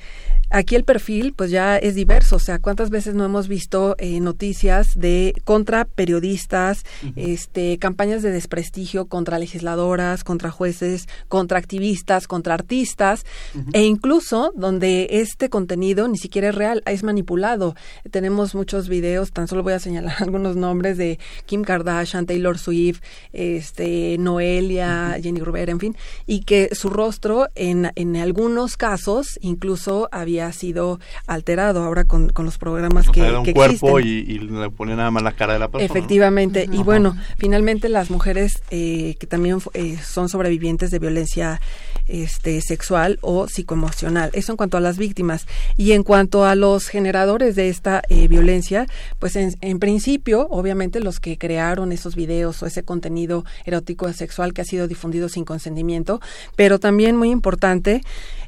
[0.51, 4.21] Aquí el perfil pues ya es diverso, o sea, cuántas veces no hemos visto eh,
[4.21, 7.13] noticias de contra periodistas, uh -huh.
[7.17, 13.71] este campañas de desprestigio contra legisladoras, contra jueces, contra activistas, contra artistas uh -huh.
[13.73, 17.75] e incluso donde este contenido ni siquiera es real, es manipulado.
[18.11, 23.01] Tenemos muchos videos, tan solo voy a señalar algunos nombres de Kim Kardashian, Taylor Swift,
[23.33, 25.23] este Noelia, uh -huh.
[25.23, 30.53] Jenny Rivera, en fin, y que su rostro en en algunos casos incluso había había
[30.53, 34.55] sido alterado ahora con, con los programas o que, sea, un que cuerpo y, existen.
[34.55, 35.85] y, le ponía nada más la cara de la persona.
[35.85, 36.67] Efectivamente.
[36.67, 36.75] ¿no?
[36.75, 41.61] Y bueno, finalmente las mujeres eh, que también eh, son sobrevivientes de violencia
[42.09, 44.31] este, sexual o psicoemocional.
[44.33, 45.47] Eso en cuanto a las víctimas.
[45.77, 48.87] Y en cuanto a los generadores de esta eh, violencia,
[49.19, 54.53] pues en, en, principio, obviamente los que crearon esos videos o ese contenido erótico sexual
[54.53, 56.21] que ha sido difundido sin consentimiento,
[56.55, 58.03] pero también muy importante,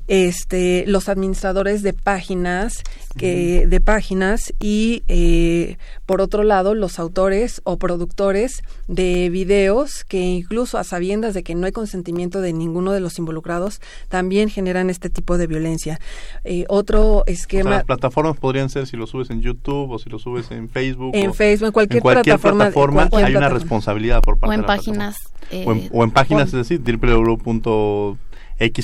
[0.08, 2.82] este, los administradores de páginas,
[3.16, 10.20] que, de páginas y eh, por otro lado los autores o productores de videos que
[10.20, 14.88] incluso a sabiendas de que no hay consentimiento de ninguno de los involucrados también generan
[14.88, 16.00] este tipo de violencia.
[16.44, 17.68] Eh, otro esquema.
[17.68, 20.50] O sea, las plataformas podrían ser si lo subes en YouTube o si lo subes
[20.50, 21.10] en Facebook.
[21.14, 23.54] En o, Facebook, en cualquier, en cualquier plataforma, plataforma, cualquier hay plataforma.
[23.54, 25.16] una responsabilidad por parte o en de la páginas.
[25.50, 28.18] Eh, o, en, o en páginas, es decir, www.x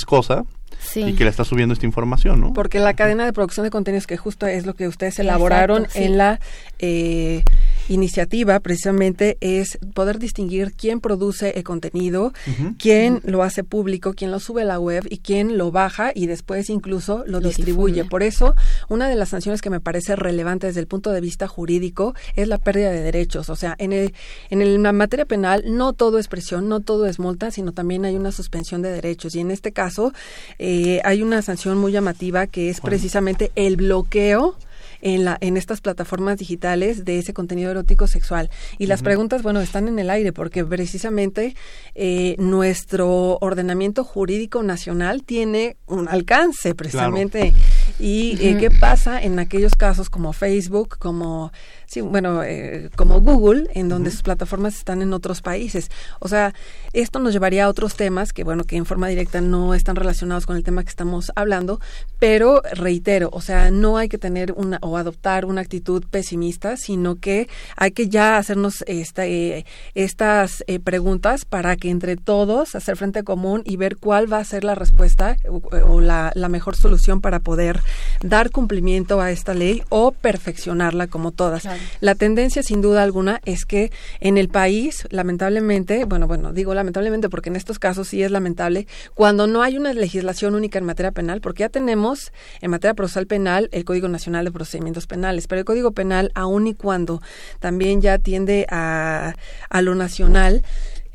[0.04, 0.44] cosa
[0.84, 1.02] Sí.
[1.02, 2.52] y que le está subiendo esta información, ¿no?
[2.52, 5.98] Porque la cadena de producción de contenidos, que justo es lo que ustedes elaboraron Exacto,
[5.98, 6.04] sí.
[6.04, 6.40] en la
[6.78, 7.42] eh,
[7.88, 12.32] iniciativa precisamente es poder distinguir quién produce el contenido,
[12.78, 16.26] quién lo hace público, quién lo sube a la web y quién lo baja y
[16.26, 18.04] después incluso lo, distribuye.
[18.04, 18.54] Por eso,
[18.88, 22.48] una de las sanciones que me parece relevante desde el punto de vista jurídico es
[22.48, 23.50] la pérdida de derechos.
[23.50, 24.14] O sea, en, el,
[24.50, 28.16] en la materia penal no todo es presión, no todo es multa, sino también hay
[28.16, 29.34] una suspensión de derechos.
[29.34, 30.12] Y en este caso
[30.58, 34.56] eh, hay una sanción muy llamativa que es precisamente el bloqueo
[35.04, 38.50] en, la, en estas plataformas digitales de ese contenido erótico sexual.
[38.78, 41.54] Y las preguntas, bueno, están en el aire porque precisamente
[41.94, 47.52] eh, nuestro ordenamiento jurídico nacional tiene un alcance precisamente.
[48.00, 51.52] ¿Y eh, qué pasa en aquellos casos como Facebook, como
[51.86, 55.90] sí, bueno, eh, como Google, en donde sus plataformas están en otros países.
[56.18, 56.54] O sea,
[56.92, 60.46] esto nos llevaría a otros temas que, bueno, que en forma directa no están relacionados
[60.46, 61.80] con el tema que estamos hablando,
[62.18, 67.16] pero reitero, o sea, no hay que tener una o adoptar una actitud pesimista, sino
[67.16, 72.96] que hay que ya hacernos esta, eh, estas eh, preguntas para que entre todos hacer
[72.96, 77.20] frente común y ver cuál va a ser la respuesta o, la, la mejor solución
[77.20, 77.80] para poder
[78.22, 81.68] dar cumplimiento a esta ley o perfeccionarla como todas.
[82.00, 87.28] La tendencia, sin duda alguna, es que en el país, lamentablemente, bueno, bueno, digo lamentablemente
[87.28, 91.12] porque en estos casos sí es lamentable, cuando no hay una legislación única en materia
[91.12, 95.60] penal, porque ya tenemos en materia procesal penal el Código Nacional de Procedimientos Penales, pero
[95.60, 97.22] el Código Penal, aun y cuando
[97.60, 99.34] también ya tiende a,
[99.68, 100.62] a lo nacional,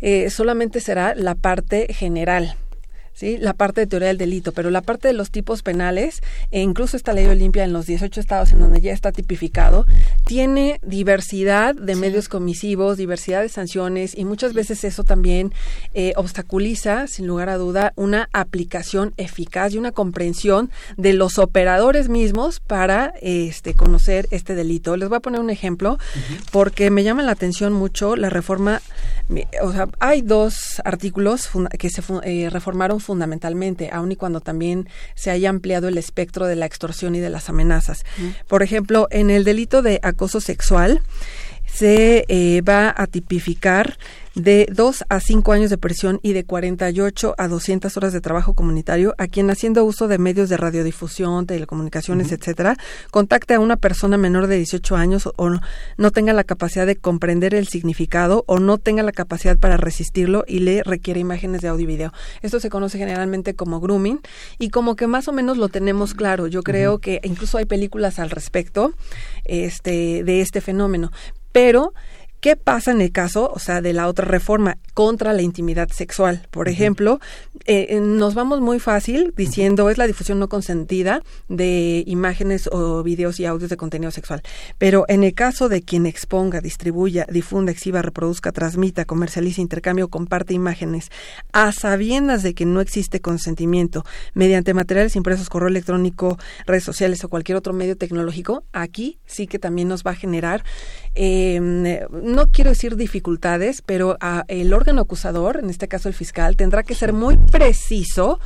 [0.01, 2.55] eh, solamente será la parte general
[3.19, 3.37] ¿sí?
[3.37, 6.95] la parte de teoría del delito, pero la parte de los tipos penales, e incluso
[6.95, 9.85] esta ley Olimpia en los 18 estados en donde ya está tipificado,
[10.25, 15.51] tiene diversidad de medios comisivos, diversidad de sanciones y muchas veces eso también
[15.93, 22.07] eh, obstaculiza, sin lugar a duda, una aplicación eficaz y una comprensión de los operadores
[22.07, 24.95] mismos para este, conocer este delito.
[24.95, 25.97] Les voy a poner un ejemplo
[26.51, 28.81] porque me llama la atención mucho la reforma,
[29.61, 35.31] o sea, hay dos artículos que se eh, reformaron fundamentalmente, aun y cuando también se
[35.31, 38.05] haya ampliado el espectro de la extorsión y de las amenazas.
[38.47, 41.01] Por ejemplo, en el delito de acoso sexual
[41.73, 43.97] se eh, va a tipificar
[44.35, 48.53] de 2 a 5 años de prisión y de 48 a 200 horas de trabajo
[48.53, 52.77] comunitario a quien haciendo uso de medios de radiodifusión, telecomunicaciones, etcétera,
[53.11, 57.53] contacte a una persona menor de 18 años o no, tenga la capacidad de comprender
[57.53, 61.83] el significado o no tenga la capacidad para resistirlo y le requiere imágenes de audio
[61.83, 62.13] y video.
[62.41, 64.19] Esto se conoce generalmente como grooming
[64.57, 66.47] y como que más o menos lo tenemos claro.
[66.47, 68.93] Yo creo que incluso hay películas al respecto
[69.45, 71.11] este de este fenómeno,
[71.51, 71.93] pero
[72.39, 76.45] ¿Qué pasa en el caso, o sea, de la otra reforma contra la intimidad sexual?
[76.51, 77.21] Por ejemplo,
[77.63, 83.01] eh, eh, nos vamos muy fácil diciendo es la difusión no consentida de imágenes o
[83.01, 84.41] videos y audios de contenido sexual.
[84.77, 90.09] Pero en el caso de quien exponga, distribuya, difunda, exhiba, reproduzca, transmita, comercialice, intercambio o
[90.09, 91.11] comparte imágenes
[91.53, 97.29] a sabiendas de que no existe consentimiento mediante materiales impresos, correo electrónico, redes sociales o
[97.29, 100.65] cualquier otro medio tecnológico, aquí sí que también nos va a generar
[101.15, 106.83] eh, no quiero decir dificultades, pero el órgano acusador, en este caso el fiscal, tendrá
[106.83, 108.39] que ser muy preciso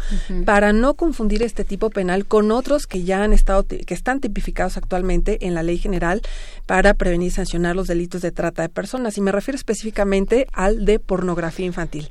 [0.45, 4.75] para no confundir este tipo penal con otros que ya han estado, que están tipificados
[4.75, 6.21] actualmente en la ley general
[6.65, 9.17] para prevenir y sancionar los delitos de trata de personas.
[9.17, 12.09] Y me refiero específicamente al de pornografía infantil.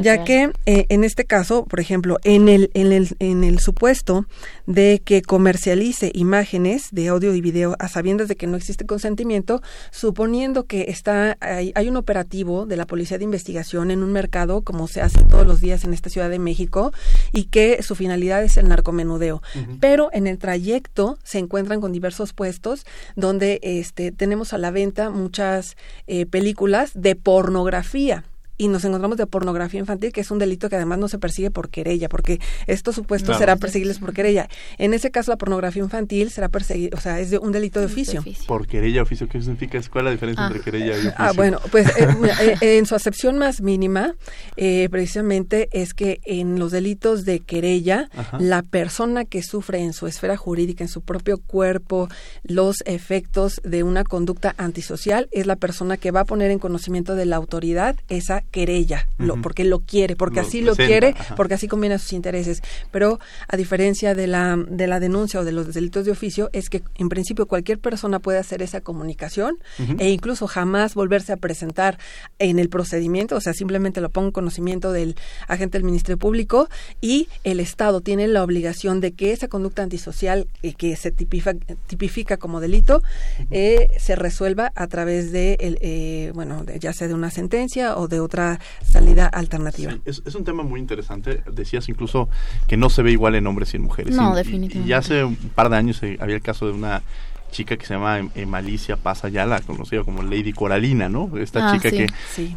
[0.00, 4.26] ya que eh, en este caso, por ejemplo, en el, en el, en el supuesto
[4.66, 9.60] de que comercialice imágenes de audio y video a sabiendas de que no existe consentimiento,
[9.90, 13.57] suponiendo que está hay, un operativo de la Policía de Investigación
[13.90, 16.92] en un mercado, como se hace todos los días en esta Ciudad de México,
[17.32, 19.42] y que su finalidad es el narcomenudeo.
[19.80, 25.10] Pero en el trayecto se encuentran con diversos puestos donde este, tenemos a la venta
[25.10, 28.24] muchas eh, películas de pornografía
[28.58, 31.50] y nos encontramos de pornografía infantil, que es un delito que además no se persigue
[31.50, 34.48] por querella, porque estos supuestos serán perseguibles por querella.
[34.76, 37.86] En ese caso, la pornografía infantil será perseguida, o sea, es de un delito de
[37.86, 38.24] oficio.
[38.46, 39.80] Por querella, oficio, ¿qué significa?
[39.90, 40.64] ¿Cuál es la diferencia entre ah.
[40.64, 41.14] querella y oficio?
[41.16, 44.14] Ah, bueno, pues eh, eh, en su acepción más mínima,
[44.56, 50.08] eh, precisamente es que en los delitos de querella, la persona que sufre en su
[50.08, 52.08] esfera jurídica, en su propio cuerpo,
[52.42, 57.14] los efectos de una conducta antisocial, es la persona que va a poner en conocimiento
[57.14, 61.68] de la autoridad esa querella, lo, porque lo quiere, porque así lo quiere, porque así
[61.68, 62.62] conviene a sus intereses.
[62.90, 66.70] Pero a diferencia de la, de la denuncia o de los delitos de oficio, es
[66.70, 69.58] que en principio cualquier persona puede hacer esa comunicación
[69.98, 71.98] e incluso jamás volverse a presentar
[72.38, 76.68] en el procedimiento, o sea, simplemente lo pongo en conocimiento del agente del Ministerio Público
[77.00, 81.54] y el Estado tiene la obligación de que esa conducta antisocial eh, que se tipifica,
[81.86, 83.02] tipifica como delito
[83.50, 88.08] eh, se resuelva a través de, el, eh, bueno, ya sea de una sentencia o
[88.08, 88.37] de otra
[88.82, 89.96] salida alternativa.
[90.04, 91.42] es, es, un tema muy interesante.
[91.52, 92.28] Decías incluso
[92.66, 94.14] que no se ve igual en hombres y en mujeres.
[94.14, 94.88] No, definitivamente.
[94.88, 97.02] Y, hace un par de años había el caso de una
[97.50, 101.36] chica que se llama eh, Malicia Pasa ya la conocida como Lady Coralina, ¿no?
[101.38, 102.06] Esta ah, chica que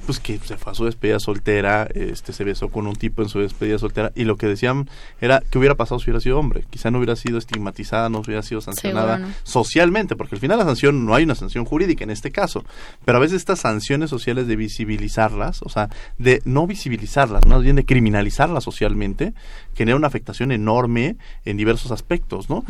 [0.06, 3.30] pues que se fue a su despedida soltera, este se besó con un tipo en
[3.30, 4.89] su despedida soltera y lo que decían
[5.20, 8.41] era que hubiera pasado si hubiera sido hombre, quizá no hubiera sido estigmatizada, no hubiera
[8.41, 12.32] sido sancionada socialmente, porque al final la sanción no hay una sanción jurídica en este
[12.32, 12.63] caso,
[13.05, 17.76] pero a veces estas sanciones sociales de visibilizarlas, o sea, de no visibilizarlas, más bien
[17.76, 19.34] de criminalizarlas socialmente,
[19.74, 21.15] genera una afectación enorme
[21.45, 22.63] en diversos aspectos, ¿no?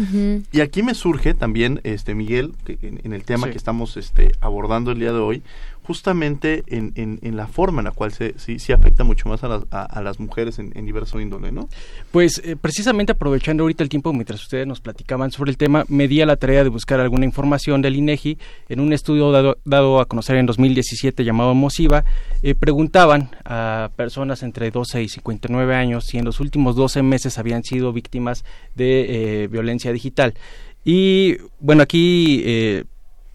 [0.52, 5.00] Y aquí me surge también este Miguel, en, el tema que estamos este, abordando el
[5.00, 5.44] día de hoy,
[5.84, 9.48] justamente en, en, la forma en la cual se, sí, sí afecta mucho más a
[9.48, 11.68] las, a, las mujeres en, en, diverso índole, ¿no?
[12.12, 16.08] Pues eh, precisamente aprovechando ahorita el tiempo mientras ustedes nos platicaban sobre el tema, me
[16.08, 18.38] di a la tarea de buscar alguna información del INEGI
[18.70, 22.06] en un estudio dado, dado a conocer en 2017 llamado Mosiva,
[22.44, 27.38] eh, preguntaban a personas entre 12 y 59 años si en los últimos 12 meses
[27.40, 28.46] habían sido víctimas
[28.76, 30.36] de eh, violencia digital.
[30.84, 32.84] Y bueno, aquí eh,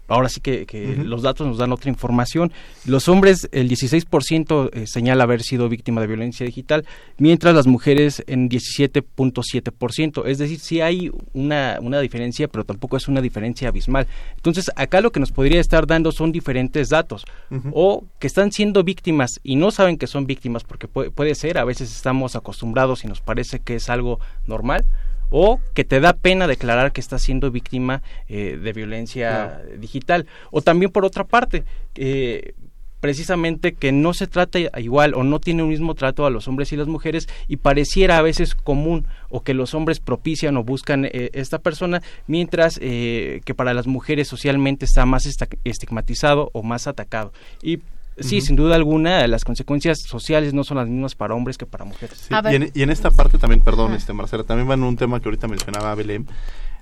[0.07, 0.65] ahora sí que,
[1.03, 2.51] los datos nos dan otra información.
[2.85, 6.85] Los hombres, el 16% eh, señala haber sido víctima de violencia digital,
[7.17, 10.25] mientras las mujeres en 17.7%.
[10.25, 14.07] Es decir, sí hay una, una diferencia, pero tampoco es una diferencia abismal.
[14.35, 17.25] Entonces, acá lo que nos podría estar dando son diferentes datos.
[17.71, 21.57] O que están siendo víctimas y no saben que son víctimas, porque puede, puede ser,
[21.57, 24.85] a veces estamos acostumbrados y nos parece que es algo normal
[25.29, 30.27] o que te da pena declarar que estás siendo víctima eh, de violencia digital.
[30.51, 31.63] O también por otra parte,
[31.95, 32.53] eh,
[32.99, 36.73] precisamente que no se trata igual o no tiene un mismo trato a los hombres
[36.73, 41.05] y las mujeres y pareciera a veces común o que los hombres propician o buscan
[41.05, 45.27] eh, esta persona mientras que para las mujeres socialmente está más
[45.63, 47.81] estigmatizado o más atacado y
[48.19, 51.85] Sí, sin duda alguna, las consecuencias sociales no son las mismas para hombres que para
[51.85, 52.27] mujeres.
[52.73, 55.47] y, en, esta parte también, perdón, este Marcela, también va en un tema que ahorita
[55.47, 56.27] mencionaba Belén,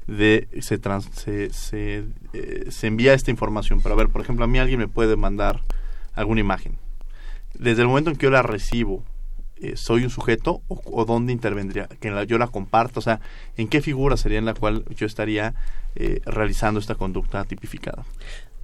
[0.07, 0.79] de se,
[1.13, 3.81] se, se, eh, se, envía esta información.
[3.81, 5.61] Pero a ver, por ejemplo, a mí alguien me puede mandar
[6.13, 6.77] alguna imagen.
[7.53, 9.03] Desde el momento en que yo la recibo,
[9.57, 11.88] eh, ¿soy un sujeto o, dónde intervendría?
[11.88, 13.19] Que la, yo la comparto, o sea,
[13.57, 15.55] ¿en qué figura sería en la cual yo estaría
[15.95, 18.05] eh, realizando esta conducta tipificada?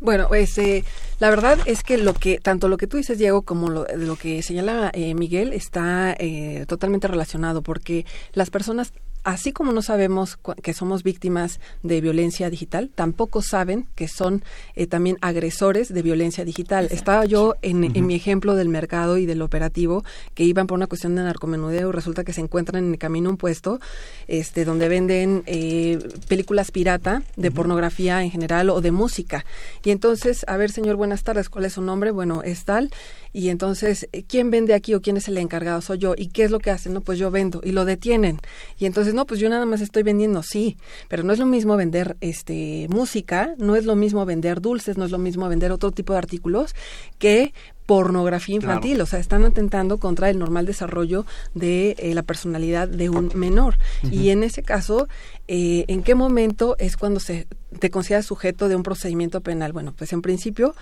[0.02, 0.84] Bueno, pues eh,
[1.20, 4.16] la verdad es que lo que tanto lo que tú dices Diego como lo, lo
[4.16, 8.94] que señala eh, Miguel está eh, totalmente relacionado porque las personas
[9.24, 14.44] así como no sabemos que somos víctimas de violencia digital, tampoco saben que son
[14.76, 16.88] eh, también agresores de violencia digital.
[16.92, 20.04] Estaba yo en, mi ejemplo del mercado y del operativo
[20.34, 23.30] que iban por una cuestión de narcomenudeo y resulta que se encuentran en el camino
[23.30, 23.80] un puesto
[24.28, 29.46] este, donde venden eh, películas pirata de pornografía en general o de música.
[29.84, 32.12] Y entonces, a ver, señor, buenas tardes, ¿cuál es su nombre?
[32.12, 32.92] Bueno, es tal
[33.34, 35.82] y entonces, eh, ¿quién vende aquí o quién es el encargado?
[35.82, 36.14] Soy yo.
[36.18, 36.94] ¿Y qué es lo que hacen?
[36.94, 38.40] No, pues yo vendo y lo detienen.
[38.78, 41.76] Y entonces, no, pues yo nada más estoy vendiendo, sí, pero no es lo mismo
[41.78, 45.92] vender este música, no es lo mismo vender dulces, no es lo mismo vender otro
[45.92, 46.76] tipo de artículos
[47.20, 47.54] que
[47.86, 53.10] pornografía infantil, o sea, están atentando contra el normal desarrollo de eh, la personalidad de
[53.10, 53.78] un menor.
[54.10, 55.10] Y en ese caso,
[55.50, 57.48] eh, ¿en qué momento es cuando se
[57.80, 59.74] te considera sujeto de un procedimiento penal?
[59.74, 60.74] Bueno, pues en principio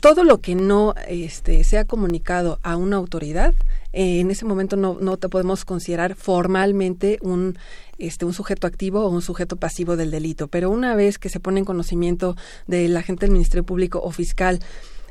[0.00, 3.54] todo lo que no este, sea comunicado a una autoridad,
[3.92, 7.56] eh, en ese momento no, no te podemos considerar formalmente un,
[7.98, 10.48] este, un sujeto activo o un sujeto pasivo del delito.
[10.48, 14.60] Pero una vez que se pone en conocimiento del agente del Ministerio Público o fiscal,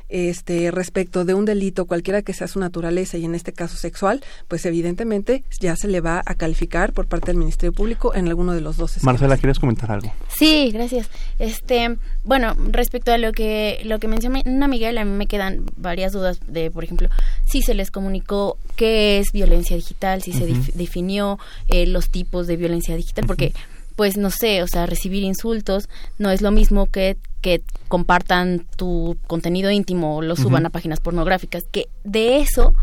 [0.08, 4.22] este, respecto de un delito, cualquiera que sea su naturaleza y en este caso sexual,
[4.48, 8.52] pues evidentemente ya se le va a calificar por parte del Ministerio Público en alguno
[8.52, 9.02] de los dos.
[9.02, 10.12] Marcela, ¿quieres comentar algo?
[10.28, 11.08] Sí, gracias.
[11.38, 16.12] Este, bueno, respecto a lo que lo que menciona Miguel, a mí me quedan varias
[16.12, 17.08] dudas de, por ejemplo,
[17.44, 21.38] si se les comunicó qué es violencia digital, si se definió
[21.68, 23.52] eh, los tipos de violencia digital, porque
[23.96, 25.88] pues no sé, o sea, recibir insultos
[26.18, 27.16] no es lo mismo que
[27.46, 32.74] que compartan tu contenido íntimo o lo suban a páginas pornográficas, que de eso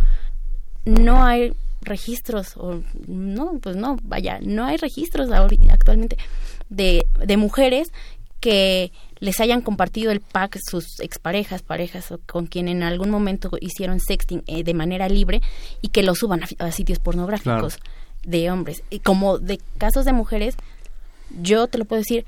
[0.85, 6.15] no hay registros, o no, pues no, vaya, no hay registros actualmente
[6.69, 7.91] de, de mujeres
[8.39, 13.51] que les hayan compartido el pack sus exparejas, parejas o con quien en algún momento
[13.59, 15.41] hicieron sexting eh, de manera libre
[15.81, 17.79] y que lo suban a, sitios pornográficos
[18.23, 18.81] de hombres.
[18.89, 20.55] Y como de casos de mujeres,
[21.41, 22.25] yo te lo puedo decir,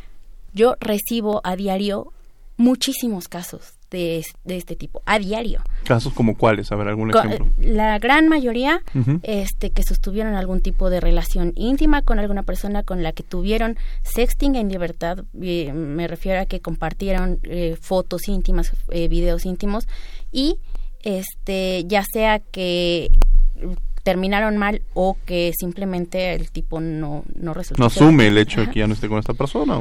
[0.54, 2.12] yo recibo a diario
[2.58, 5.62] muchísimos casos de, este tipo a diario.
[5.84, 6.72] ¿Casos como cuáles?
[6.72, 7.48] A ver, algún ejemplo.
[7.60, 8.82] La gran mayoría
[9.24, 13.78] este, que sostuvieron algún tipo de relación íntima con alguna persona con la que tuvieron
[14.04, 19.88] sexting en libertad, me refiero a que compartieron eh, fotos íntimas, eh, videos íntimos
[20.32, 20.58] y
[21.04, 23.12] este ya sea que
[24.06, 27.82] terminaron mal o que simplemente el tipo no, no resultó.
[27.82, 29.80] No asume el hecho de que ya no esté con esta persona.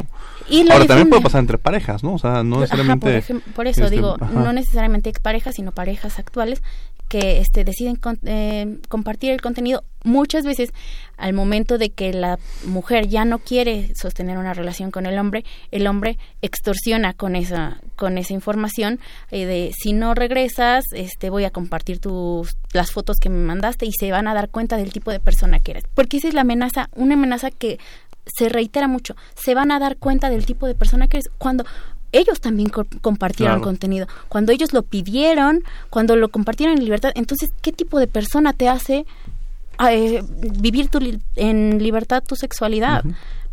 [0.48, 2.14] Y Ahora, también puede pasar entre parejas, ¿no?
[2.14, 3.22] O sea, no necesariamente...
[3.54, 6.62] por, eso este, digo, no necesariamente parejas, sino parejas actuales
[7.08, 10.70] que este, deciden eh, compartir el contenido muchas veces
[11.16, 15.44] al momento de que la mujer ya no quiere sostener una relación con el hombre,
[15.70, 19.00] el hombre extorsiona con esa con esa información
[19.30, 23.86] eh, de si no regresas, este voy a compartir tus las fotos que me mandaste
[23.86, 25.84] y se van a dar cuenta del tipo de persona que eres.
[25.94, 27.78] Porque esa es la amenaza, una amenaza que
[28.26, 29.16] se reitera mucho.
[29.34, 31.64] Se van a dar cuenta del tipo de persona que eres cuando
[32.14, 34.06] ellos también compartieron contenido.
[34.28, 38.68] Cuando ellos lo pidieron, cuando lo compartieron en libertad, entonces, ¿qué tipo de persona te
[38.68, 39.04] hace
[39.90, 40.22] eh,
[40.58, 40.98] vivir tu
[41.36, 43.04] en libertad tu sexualidad?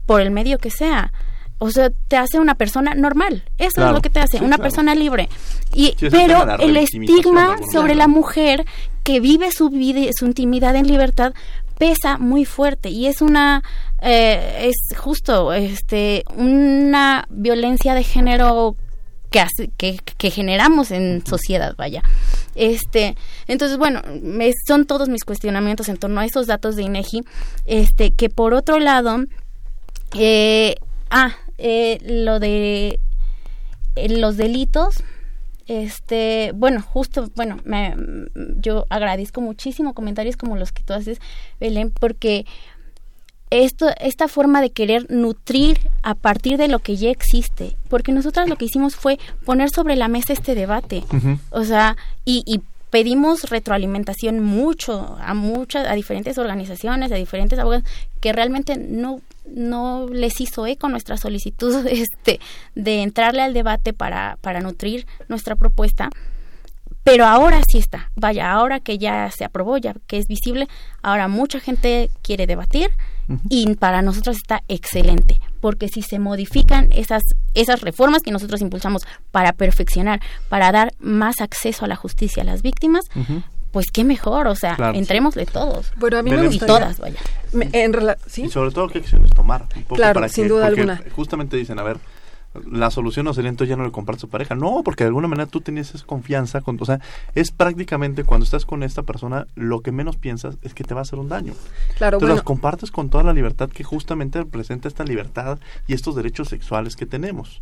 [0.05, 1.11] Por el medio que sea.
[1.59, 3.43] O sea, te hace una persona normal.
[3.59, 5.30] Eso es lo que te hace, una persona libre.
[5.76, 8.65] Y, pero el estigma sobre la mujer
[9.03, 11.34] que vive su vida, su intimidad en libertad,
[11.78, 13.63] pesa muy fuerte y es una
[14.01, 18.76] eh, es justo este una violencia de género
[19.32, 19.47] que,
[19.78, 22.03] que, que, generamos en sociedad, vaya.
[22.56, 23.16] Este,
[23.47, 24.02] entonces, bueno,
[24.68, 27.24] son todos mis cuestionamientos en torno a esos datos de INEGI,
[27.66, 29.24] este, que por otro lado,
[30.18, 30.76] eh,
[31.10, 32.99] ah, eh, lo de
[33.95, 35.04] los delitos,
[35.68, 37.95] este, bueno, justo, bueno, me,
[38.58, 41.20] yo agradezco muchísimo comentarios como los que tú haces,
[41.60, 42.45] Belén, porque
[43.52, 48.49] esto, esta forma de querer nutrir a partir de lo que ya existe, porque nosotras
[48.49, 51.04] lo que hicimos fue poner sobre la mesa este debate,
[51.52, 57.86] o sea, y, y pedimos retroalimentación mucho a muchas a diferentes organizaciones a diferentes abogados
[58.20, 62.39] que realmente no no les hizo eco nuestra solicitud este
[62.76, 66.10] de entrarle al debate para para nutrir nuestra propuesta.
[67.04, 68.12] Pero ahora sí está.
[68.16, 70.68] Vaya ahora que ya se aprobó ya que es visible
[71.02, 72.91] ahora mucha gente quiere debatir
[73.49, 77.23] y para nosotros está excelente porque si se modifican esas
[77.53, 80.19] esas reformas que nosotros impulsamos para perfeccionar,
[80.49, 83.05] para dar más acceso a la justicia a las víctimas,
[83.71, 85.91] pues qué mejor, o sea, entrémosle todos.
[85.97, 86.75] Bueno, a mí me gustaría.
[86.75, 87.19] Y todas, vaya.
[87.53, 87.93] en
[88.27, 88.43] ¿sí?
[88.43, 89.65] Y sobre todo qué acciones tomar.
[89.88, 91.01] claro, sin duda alguna.
[91.15, 91.97] Justamente dicen, a ver,
[92.70, 94.56] la solución no sería entonces ya no le compartes a su pareja.
[94.56, 96.62] No, porque de alguna manera tú tenías esa confianza.
[96.62, 96.99] Con, o sea,
[97.36, 101.02] es prácticamente cuando estás con esta persona, lo que menos piensas es que te va
[101.02, 101.54] a hacer un daño.
[101.97, 106.16] Claro, Tú las compartes con toda la libertad que justamente representa esta libertad y estos
[106.16, 107.62] derechos sexuales que tenemos.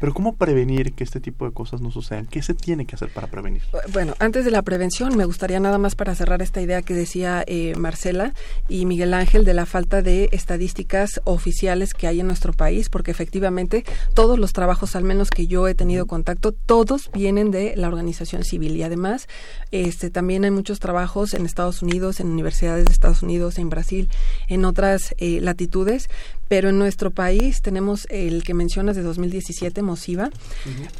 [0.00, 2.26] Pero ¿cómo prevenir que este tipo de cosas no sucedan?
[2.26, 3.62] ¿Qué se tiene que hacer para prevenir?
[3.92, 7.44] Bueno, antes de la prevención, me gustaría nada más para cerrar esta idea que decía
[7.46, 8.34] eh, Marcela
[8.68, 13.10] y Miguel Ángel de la falta de estadísticas oficiales que hay en nuestro país, porque
[13.10, 13.84] efectivamente
[14.14, 18.44] todos los trabajos, al menos que yo he tenido contacto, todos vienen de la organización
[18.44, 19.28] civil y además
[19.70, 24.08] este, también hay muchos trabajos en Estados Unidos, en universidades de Estados Unidos, en Brasil,
[24.48, 26.08] en otras eh, latitudes,
[26.48, 30.30] pero en nuestro país tenemos el que mencionas de 2017, Mosiva,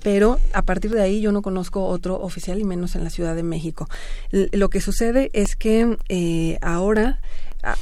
[0.02, 3.34] pero a partir de ahí yo no conozco otro oficial y menos en la Ciudad
[3.34, 3.88] de México.
[4.30, 7.20] lo que sucede es que eh, ahora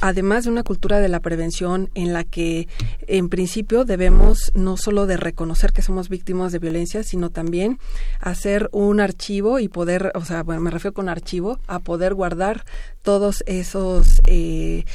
[0.01, 2.67] además de una cultura de la prevención en la que
[3.07, 7.79] en principio debemos no solo de reconocer que somos víctimas de violencia, sino también
[8.19, 12.65] hacer un archivo y poder, o sea, bueno, me refiero con archivo, a poder guardar
[13.01, 14.85] todos esos eh,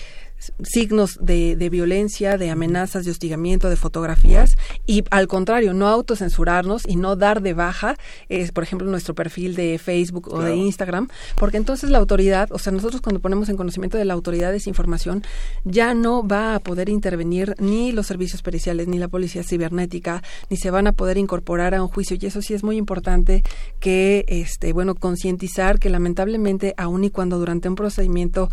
[0.62, 6.82] signos de, de, violencia, de amenazas, de hostigamiento, de fotografías y al contrario, no autocensurarnos
[6.86, 7.97] y no dar de baja,
[8.28, 12.59] es, por ejemplo, nuestro perfil de Facebook o de Instagram, porque entonces la autoridad, o
[12.59, 15.22] sea, nosotros cuando ponemos en conocimiento de la autoridad esa información,
[15.64, 20.57] ya no va a poder intervenir ni los servicios periciales, ni la policía cibernética, ni
[20.57, 22.16] se van a poder incorporar a un juicio.
[22.20, 23.43] Y eso sí es muy importante
[23.80, 28.49] que, este, bueno, concientizar que lamentablemente, aun y cuando durante un procedimiento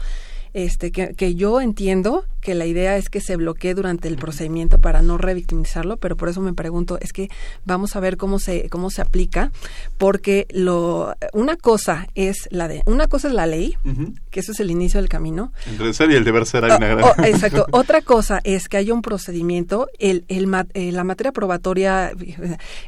[0.56, 4.80] este, que, que yo entiendo que la idea es que se bloquee durante el procedimiento
[4.80, 7.28] para no revictimizarlo, pero por eso me pregunto, es que
[7.66, 9.52] vamos a ver cómo se, cómo se aplica,
[9.98, 13.76] porque lo, una cosa es la de, una cosa es la ley,
[14.30, 15.52] que eso es el inicio del camino.
[15.68, 17.04] Entre ser y el deber ser hay una gran...
[17.04, 17.66] Oh, exacto.
[17.72, 22.14] Otra cosa es que haya un procedimiento, el, el, eh, la materia probatoria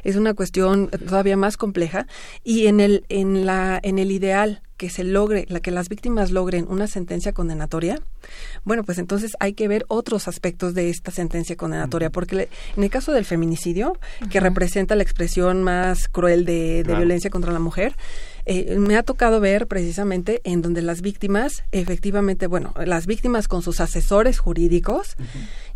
[0.04, 2.06] es una cuestión todavía más compleja
[2.44, 6.30] y en el, en la, en el ideal que se logre, la que las víctimas
[6.30, 8.00] logren una sentencia condenatoria,
[8.64, 12.88] bueno, pues entonces hay que ver otros aspectos de esta sentencia condenatoria, porque en el
[12.88, 13.98] caso del feminicidio,
[14.30, 17.96] que representa la expresión más cruel de, violencia contra la mujer,
[18.50, 23.60] eh, me ha tocado ver precisamente en donde las víctimas, efectivamente, bueno, las víctimas con
[23.60, 25.16] sus asesores jurídicos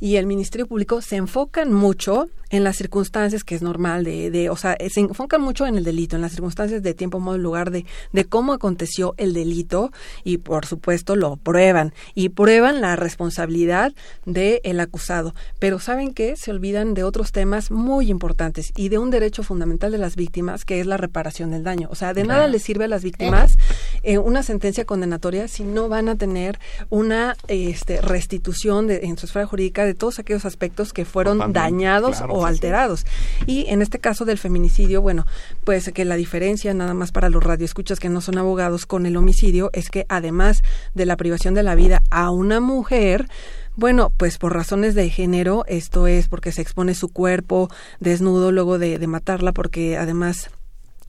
[0.01, 4.51] y el Ministerio Público se enfocan mucho en las circunstancias que es normal de, de,
[4.51, 7.71] o sea, se enfocan mucho en el delito, en las circunstancias de tiempo, modo, lugar
[7.71, 9.91] de, de cómo aconteció el delito
[10.25, 13.93] y por supuesto lo prueban y prueban la responsabilidad
[14.27, 15.35] del acusado.
[15.59, 16.37] Pero ¿saben qué?
[16.37, 20.65] Se olvidan de otros temas muy importantes y de un derecho fundamental de las víctimas
[20.65, 21.89] que es la reparación del daño.
[21.91, 23.59] O sea, de nada les sirve a las víctimas
[24.03, 26.59] eh, una sentencia condenatoria si no van a tener
[26.89, 32.23] una este, restitución de, en su esfera jurídica de todos aquellos aspectos que fueron dañados
[32.29, 33.07] o alterados.
[33.47, 35.27] Y en este caso del feminicidio, bueno,
[35.65, 39.17] pues que la diferencia nada más para los radioescuchas que no son abogados con el
[39.17, 40.63] homicidio es que además
[40.95, 43.29] de la privación de la vida a una mujer,
[43.77, 47.69] bueno, pues por razones de género, esto es porque se expone su cuerpo
[48.01, 50.51] desnudo luego de, de matarla, porque además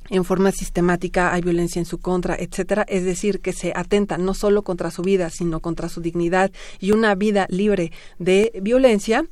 [0.09, 4.33] en forma sistemática hay violencia en su contra, etcétera, es decir, que se atenta no
[4.33, 9.25] solo contra su vida, sino contra su dignidad y una vida libre de violencia,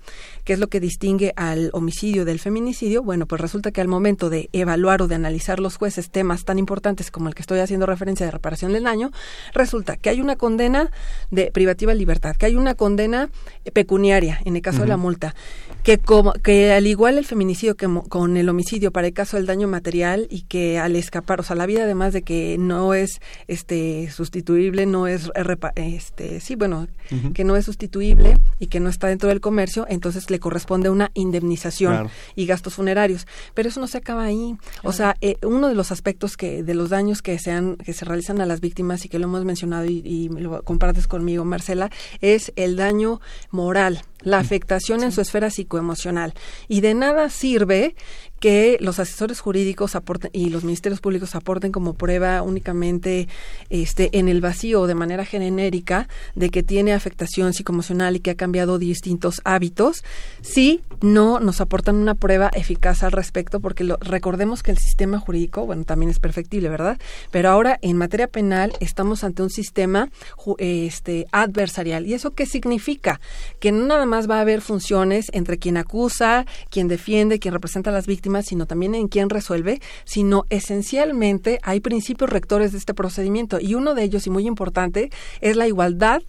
[0.43, 4.30] que es lo que distingue al homicidio del feminicidio, bueno, pues resulta que al momento
[4.30, 7.86] de evaluar o de analizar los jueces temas tan importantes como el que estoy haciendo
[7.86, 9.11] referencia de reparación del daño,
[9.53, 10.91] resulta que hay una condena
[11.30, 13.30] de privativa libertad, que hay una condena
[13.74, 15.36] pecuniaria en el caso de la multa,
[15.84, 19.45] que como que al igual el feminicidio que con el homicidio para el caso del
[19.45, 23.22] daño material y que al escapar, o sea, la vida además de que no es
[23.47, 25.32] este sustituible, no es
[25.76, 26.88] este sí, bueno,
[27.34, 31.12] que no es sustituible y que no está dentro del comercio, entonces le corresponde una
[31.14, 33.28] indemnización y gastos funerarios.
[33.53, 34.55] Pero eso no se acaba ahí.
[34.84, 37.51] O sea, eh, uno de los aspectos que de los daños que se,
[37.84, 41.07] que se realizan a las víctimas y que lo hemos mencionado y, y lo compartes
[41.07, 41.89] conmigo, Marcela,
[42.22, 46.34] es el daño moral la afectación en su esfera psicoemocional.
[46.67, 47.95] Y de nada sirve
[48.39, 53.28] que los asesores jurídicos aporten y los ministerios públicos aporten como prueba únicamente
[53.69, 58.36] este en el vacío de manera genérica de que tiene afectación psicoemocional y que ha
[58.36, 60.03] cambiado distintos hábitos
[60.41, 65.19] si no nos aportan una prueba eficaz al respecto porque lo, recordemos que el sistema
[65.19, 66.97] jurídico bueno también es perfectible verdad
[67.30, 70.09] pero ahora en materia penal estamos ante un sistema
[70.57, 72.07] este adversarial.
[72.07, 73.19] Y eso qué significa
[73.59, 77.89] que no nada más va a haber funciones entre quien acusa quien defiende quien representa
[77.89, 82.93] a las víctimas sino también en quién resuelve, sino esencialmente hay principios rectores de este
[82.93, 83.59] procedimiento.
[83.62, 85.09] Y uno de ellos y muy importante
[85.39, 86.22] es la igualdad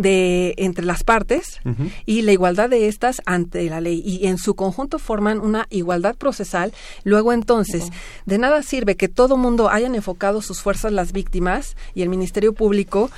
[0.00, 1.60] de entre las partes
[2.06, 4.02] y la igualdad de estas ante la ley.
[4.04, 6.72] Y en su conjunto forman una igualdad procesal.
[7.04, 7.90] Luego entonces
[8.26, 12.52] de nada sirve que todo mundo hayan enfocado sus fuerzas las víctimas y el ministerio
[12.52, 13.10] público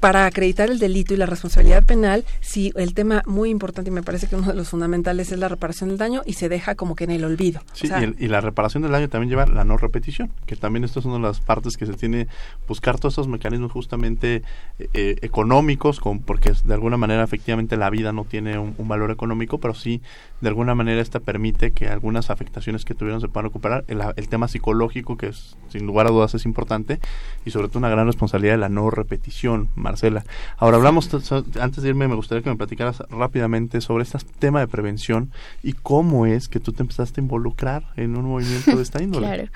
[0.00, 4.02] para acreditar el delito y la responsabilidad penal si el tema muy importante y me
[4.02, 6.94] parece que uno de los fundamentales es la reparación del daño y se deja como
[6.94, 7.60] que en el olvido.
[7.72, 7.88] Sí
[8.18, 11.16] y, la reparación del daño también lleva la no repetición que también esto es una
[11.16, 12.28] de las partes que se tiene
[12.68, 14.42] buscar todos estos mecanismos justamente
[14.78, 19.10] eh, eh, económicos con porque de alguna manera efectivamente la vida no tiene un, valor
[19.10, 20.00] económico, pero sí
[20.40, 23.84] de alguna manera esta permite que algunas afectaciones que tuvieron se puedan recuperar.
[23.88, 27.00] El, tema psicológico, que es, sin lugar a dudas es importante,
[27.44, 30.24] y sobre todo una gran responsabilidad de la no repetición, Marcela.
[30.56, 31.12] Ahora hablamos,
[31.58, 35.32] antes de irme, me gustaría que me platicaras rápidamente sobre este tema de prevención
[35.64, 39.26] y cómo es que tú te empezaste a involucrar en un movimiento de esta índole.
[39.26, 39.48] claro.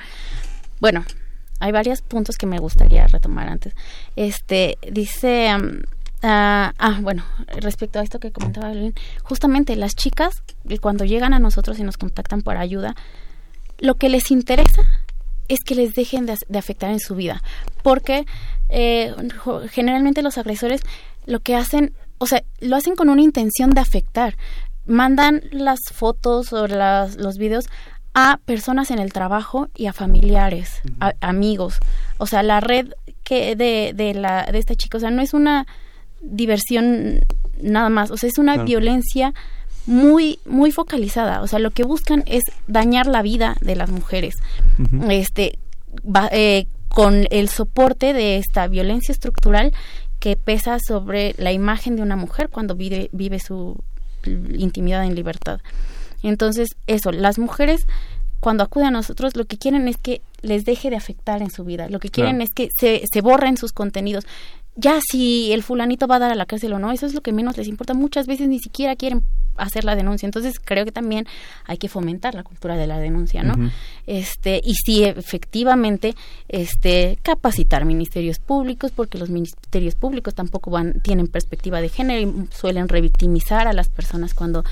[0.80, 1.04] Bueno,
[1.60, 3.76] hay varios puntos que me gustaría retomar antes.
[4.16, 5.56] Este, dice
[6.26, 8.72] Ah, ah, bueno, respecto a esto que comentaba
[9.22, 12.94] justamente las chicas, eh, cuando llegan a nosotros y nos contactan por ayuda,
[13.78, 14.80] lo que les interesa
[15.48, 17.42] es que les dejen de, afectar en su vida,
[17.82, 18.24] porque
[18.70, 19.14] eh,
[19.70, 20.80] generalmente los agresores
[21.26, 24.38] lo que hacen, o sea, lo hacen con una intención de afectar,
[24.86, 27.66] mandan las fotos o las, los videos
[28.14, 31.80] a personas en el trabajo y a familiares, a, amigos,
[32.16, 32.94] o sea, la red
[33.24, 35.66] que de, de la de esta chica, o sea, no es una
[36.24, 37.20] diversión
[37.60, 39.34] nada más, o sea, es una violencia
[39.86, 44.34] muy muy focalizada, o sea, lo que buscan es dañar la vida de las mujeres.
[45.10, 45.58] Este
[46.32, 49.72] eh, con el soporte de esta violencia estructural
[50.20, 53.76] que pesa sobre la imagen de una mujer cuando vive, vive su
[54.24, 55.60] intimidad en libertad.
[56.22, 57.86] Entonces, eso, las mujeres
[58.40, 61.64] cuando acuden a nosotros lo que quieren es que les deje de afectar en su
[61.64, 64.26] vida, lo que quieren es que se, se borren sus contenidos
[64.76, 67.20] ya si el fulanito va a dar a la cárcel o no, eso es lo
[67.20, 67.94] que menos les importa.
[67.94, 69.22] Muchas veces ni siquiera quieren
[69.56, 70.26] hacer la denuncia.
[70.26, 71.26] Entonces creo que también
[71.64, 73.70] hay que fomentar la cultura de la denuncia, ¿no?
[74.06, 76.14] Este y sí efectivamente
[76.48, 82.48] este capacitar ministerios públicos porque los ministerios públicos tampoco van tienen perspectiva de género y
[82.52, 84.64] suelen revictimizar a las personas cuando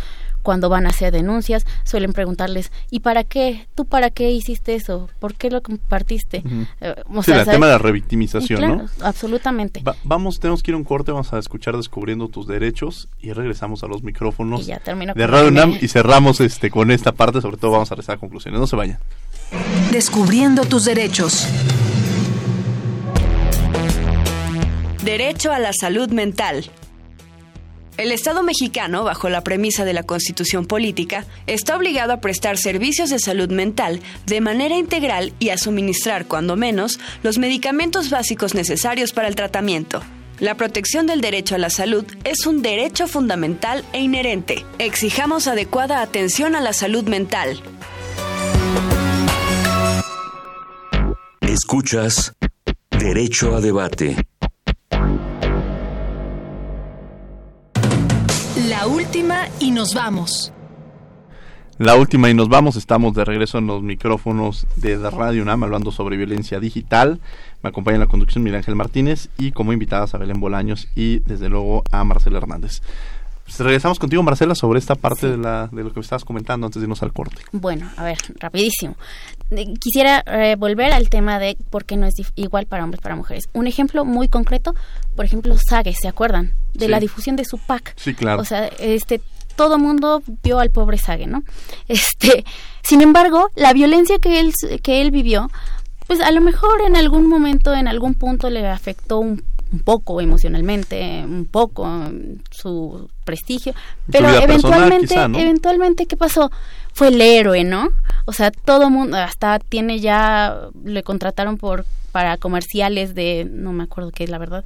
[0.43, 3.67] cuando van a hacer denuncias, suelen preguntarles, ¿y para qué?
[3.75, 5.09] ¿Tú para qué hiciste eso?
[5.19, 6.43] ¿Por qué lo compartiste?
[6.81, 8.87] Eh, sí, el tema de la revictimización, ¿no?
[9.01, 9.83] Absolutamente.
[10.05, 13.83] vamos, tenemos que ir a un corte, vamos a escuchar Descubriendo tus derechos y regresamos
[13.83, 17.93] a los micrófonos de Radio UNAM y cerramos este con esta parte, sobre todo vamos
[17.93, 18.61] a rezar conclusiones.
[18.61, 18.99] No se vayan.
[19.91, 21.47] Descubriendo tus derechos.
[25.05, 26.65] Derecho a la salud mental.
[27.99, 33.11] El Estado mexicano, bajo la premisa de la Constitución Política, está obligado a prestar servicios
[33.11, 39.13] de salud mental de manera integral y a suministrar, cuando menos, los medicamentos básicos necesarios
[39.13, 40.03] para el tratamiento.
[40.41, 44.65] La protección del derecho a la salud es un derecho fundamental e inherente.
[44.79, 47.63] Exijamos adecuada atención a la salud mental.
[51.43, 52.33] Escuchas
[52.91, 54.17] Derecho a Debate.
[58.83, 60.53] La última y nos vamos.
[61.79, 65.93] La última y nos vamos, estamos de regreso en los micrófonos de Radio UNAM hablando
[65.93, 67.21] sobre violencia digital.
[67.63, 71.21] Me acompaña en la conducción Miguel Ángel Martínez y como invitadas a Belén Bolaños y
[71.21, 72.83] desde luego a Marcela Hernández.
[73.45, 76.83] Pues regresamos contigo, Marcela, sobre esta parte de, la, de lo que estabas comentando antes
[76.83, 77.37] de irnos al corte.
[77.53, 78.97] Bueno, a ver, rapidísimo.
[79.81, 83.49] Quisiera eh, volver al tema de por qué no es igual para hombres para mujeres.
[83.53, 84.75] Un ejemplo muy concreto,
[85.15, 86.53] por ejemplo, Sage, ¿se acuerdan?
[86.75, 87.95] De la difusión de su pack.
[87.97, 88.41] Sí, claro.
[88.41, 89.21] O sea, este,
[89.57, 91.43] todo mundo vio al pobre Sage, ¿no?
[91.89, 92.45] Este,
[92.83, 95.51] sin embargo, la violencia que él, que él vivió,
[96.07, 99.43] pues a lo mejor en algún momento, en algún punto le afectó un
[99.73, 101.89] un poco emocionalmente, un poco
[102.51, 103.75] su prestigio,
[104.11, 106.51] pero eventualmente, eventualmente, ¿qué pasó?
[106.93, 107.89] Fue el héroe, ¿no?
[108.27, 113.85] O sea, todo mundo, hasta tiene ya, le contrataron por para comerciales de, no me
[113.85, 114.65] acuerdo qué es la verdad,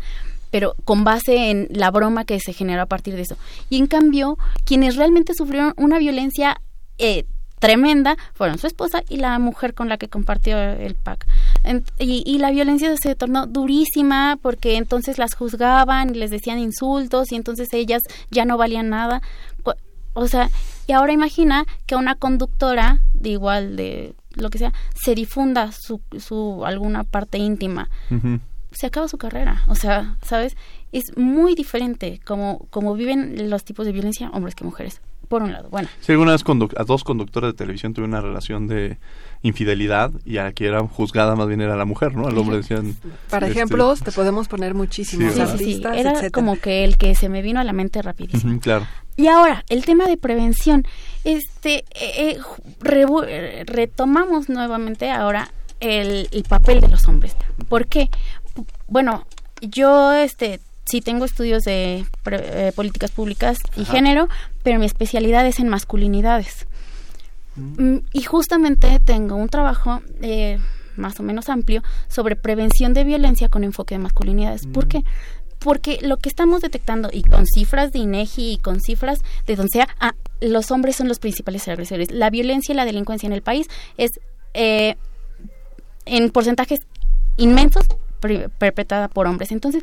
[0.51, 3.37] pero con base en la broma que se generó a partir de eso.
[3.71, 6.61] Y en cambio, quienes realmente sufrieron una violencia
[6.99, 7.25] eh,
[7.59, 11.27] tremenda fueron su esposa y la mujer con la que compartió el pack.
[11.99, 17.37] y, la violencia se tornó durísima porque entonces las juzgaban y les decían insultos y
[17.37, 19.23] entonces ellas ya no valían nada.
[20.15, 20.49] O sea,
[20.87, 26.01] y ahora imagina que una conductora de igual de lo que sea se difunda su,
[26.19, 27.89] su alguna parte íntima.
[28.71, 29.63] Se acaba su carrera.
[29.69, 30.57] O sea, ¿sabes?
[30.93, 35.53] Es muy diferente como, como viven los tipos de violencia hombres que mujeres por un
[35.53, 35.69] lado.
[35.71, 35.89] Bueno.
[36.01, 36.45] Sí, alguna vez
[36.77, 38.99] a dos conductores de televisión tuve una relación de
[39.47, 42.27] infidelidad y a quien era juzgada más bien era la mujer, ¿no?
[42.27, 42.97] Al hombre decían...
[43.31, 47.29] Para este, ejemplos te podemos poner muchísimos sí, sí, Era como que el que se
[47.29, 48.59] me vino a la mente rapidísimo.
[48.61, 48.87] claro.
[49.17, 50.85] Y ahora, el tema de prevención.
[51.25, 52.39] Este, eh,
[52.85, 57.35] eh, retomamos nuevamente ahora el, el papel de los hombres.
[57.69, 58.11] ¿Por qué?
[58.89, 59.27] Bueno,
[59.63, 64.29] yo este sí tengo estudios de eh, políticas públicas y género,
[64.63, 66.67] pero mi especialidad es en masculinidades.
[67.57, 67.99] Mm.
[68.13, 70.59] Y justamente tengo un trabajo eh,
[70.97, 74.67] más o menos amplio sobre prevención de violencia con enfoque de masculinidades.
[74.67, 74.89] ¿Por mm.
[74.89, 75.05] qué?
[75.59, 79.73] Porque lo que estamos detectando, y con cifras de INEGI y con cifras de donde
[79.73, 82.11] sea, ah, los hombres son los principales agresores.
[82.11, 84.13] La violencia y la delincuencia en el país es
[84.55, 84.97] eh,
[86.05, 86.81] en porcentajes
[87.37, 87.87] inmensos
[88.59, 89.53] perpetrada por hombres.
[89.53, 89.83] Entonces,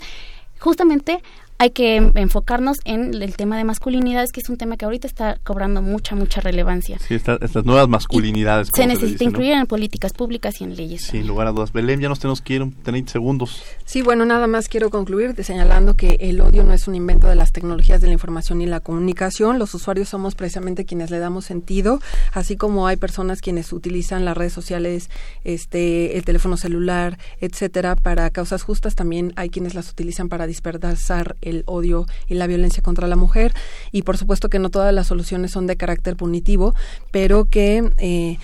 [0.60, 1.22] justamente
[1.64, 5.40] hay que enfocarnos en el tema de masculinidades, que es un tema que ahorita está
[5.46, 7.00] cobrando mucha, mucha relevancia.
[7.00, 8.68] Sí, estas nuevas masculinidades.
[8.76, 11.04] Se necesita incluir en políticas públicas y en leyes.
[11.04, 11.72] Sin lugar a dudas.
[11.72, 13.64] Belén, ya nos tenemos que ir 30 segundos.
[13.86, 17.36] Sí, bueno, nada más quiero concluir señalando que el odio no es un invento de
[17.36, 19.58] las tecnologías de la información y la comunicación.
[19.58, 22.02] Los usuarios somos precisamente quienes le damos sentido,
[22.34, 25.10] así como hay personas quienes utilizan las redes sociales,
[25.46, 28.96] este, el teléfono celular, etcétera, para causas justas.
[28.96, 33.54] También hay quienes las utilizan para dispersar el odio y la violencia contra la mujer.
[33.92, 36.74] Y por supuesto que no todas las soluciones son de carácter punitivo,
[37.12, 38.38] pero que eh,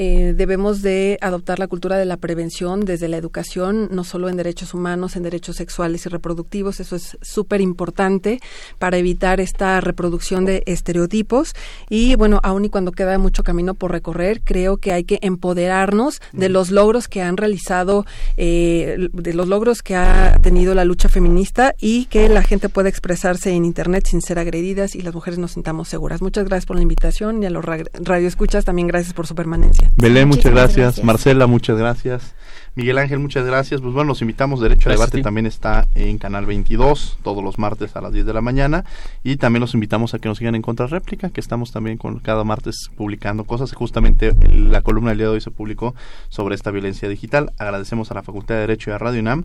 [0.00, 4.36] eh, debemos de adoptar la cultura de la prevención desde la educación, no solo en
[4.36, 6.78] derechos humanos, en derechos sexuales y reproductivos.
[6.78, 8.38] Eso es súper importante
[8.78, 11.52] para evitar esta reproducción de estereotipos.
[11.90, 16.22] Y bueno, aun y cuando queda mucho camino por recorrer, creo que hay que empoderarnos
[16.32, 21.08] de los logros que han realizado, eh, de los logros que ha tenido la lucha
[21.08, 25.40] feminista y que la gente pueda expresarse en Internet sin ser agredidas y las mujeres
[25.40, 26.22] nos sintamos seguras.
[26.22, 29.87] Muchas gracias por la invitación y a los radioescuchas también gracias por su permanencia.
[29.96, 31.02] Belén, muchas gracias.
[31.02, 32.34] Marcela, muchas gracias.
[32.78, 33.80] Miguel Ángel, muchas gracias.
[33.80, 34.60] Pues bueno, los invitamos.
[34.60, 38.32] Derecho a Debate también está en Canal 22 todos los martes a las 10 de
[38.32, 38.84] la mañana.
[39.24, 42.44] Y también los invitamos a que nos sigan en Contrarréplica, que estamos también con cada
[42.44, 43.72] martes publicando cosas.
[43.72, 45.96] Justamente la columna del día de hoy se publicó
[46.28, 47.52] sobre esta violencia digital.
[47.58, 49.44] Agradecemos a la Facultad de Derecho y a Radio UNAM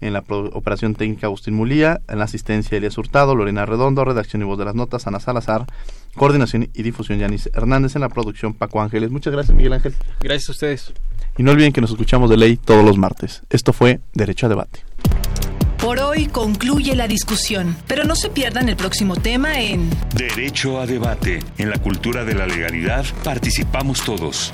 [0.00, 4.44] en la operación técnica Agustín Mulía, en la asistencia Elías Hurtado, Lorena Redondo, redacción y
[4.44, 5.66] voz de las notas, Ana Salazar,
[6.14, 9.10] coordinación y difusión Yanis Hernández, en la producción Paco Ángeles.
[9.10, 9.94] Muchas gracias Miguel Ángel.
[10.20, 10.92] Gracias a ustedes.
[11.36, 13.42] Y no olviden que nos escuchamos de ley todos los martes.
[13.50, 14.80] Esto fue Derecho a Debate.
[15.78, 20.86] Por hoy concluye la discusión, pero no se pierdan el próximo tema en Derecho a
[20.86, 21.40] Debate.
[21.56, 24.52] En la cultura de la legalidad participamos todos.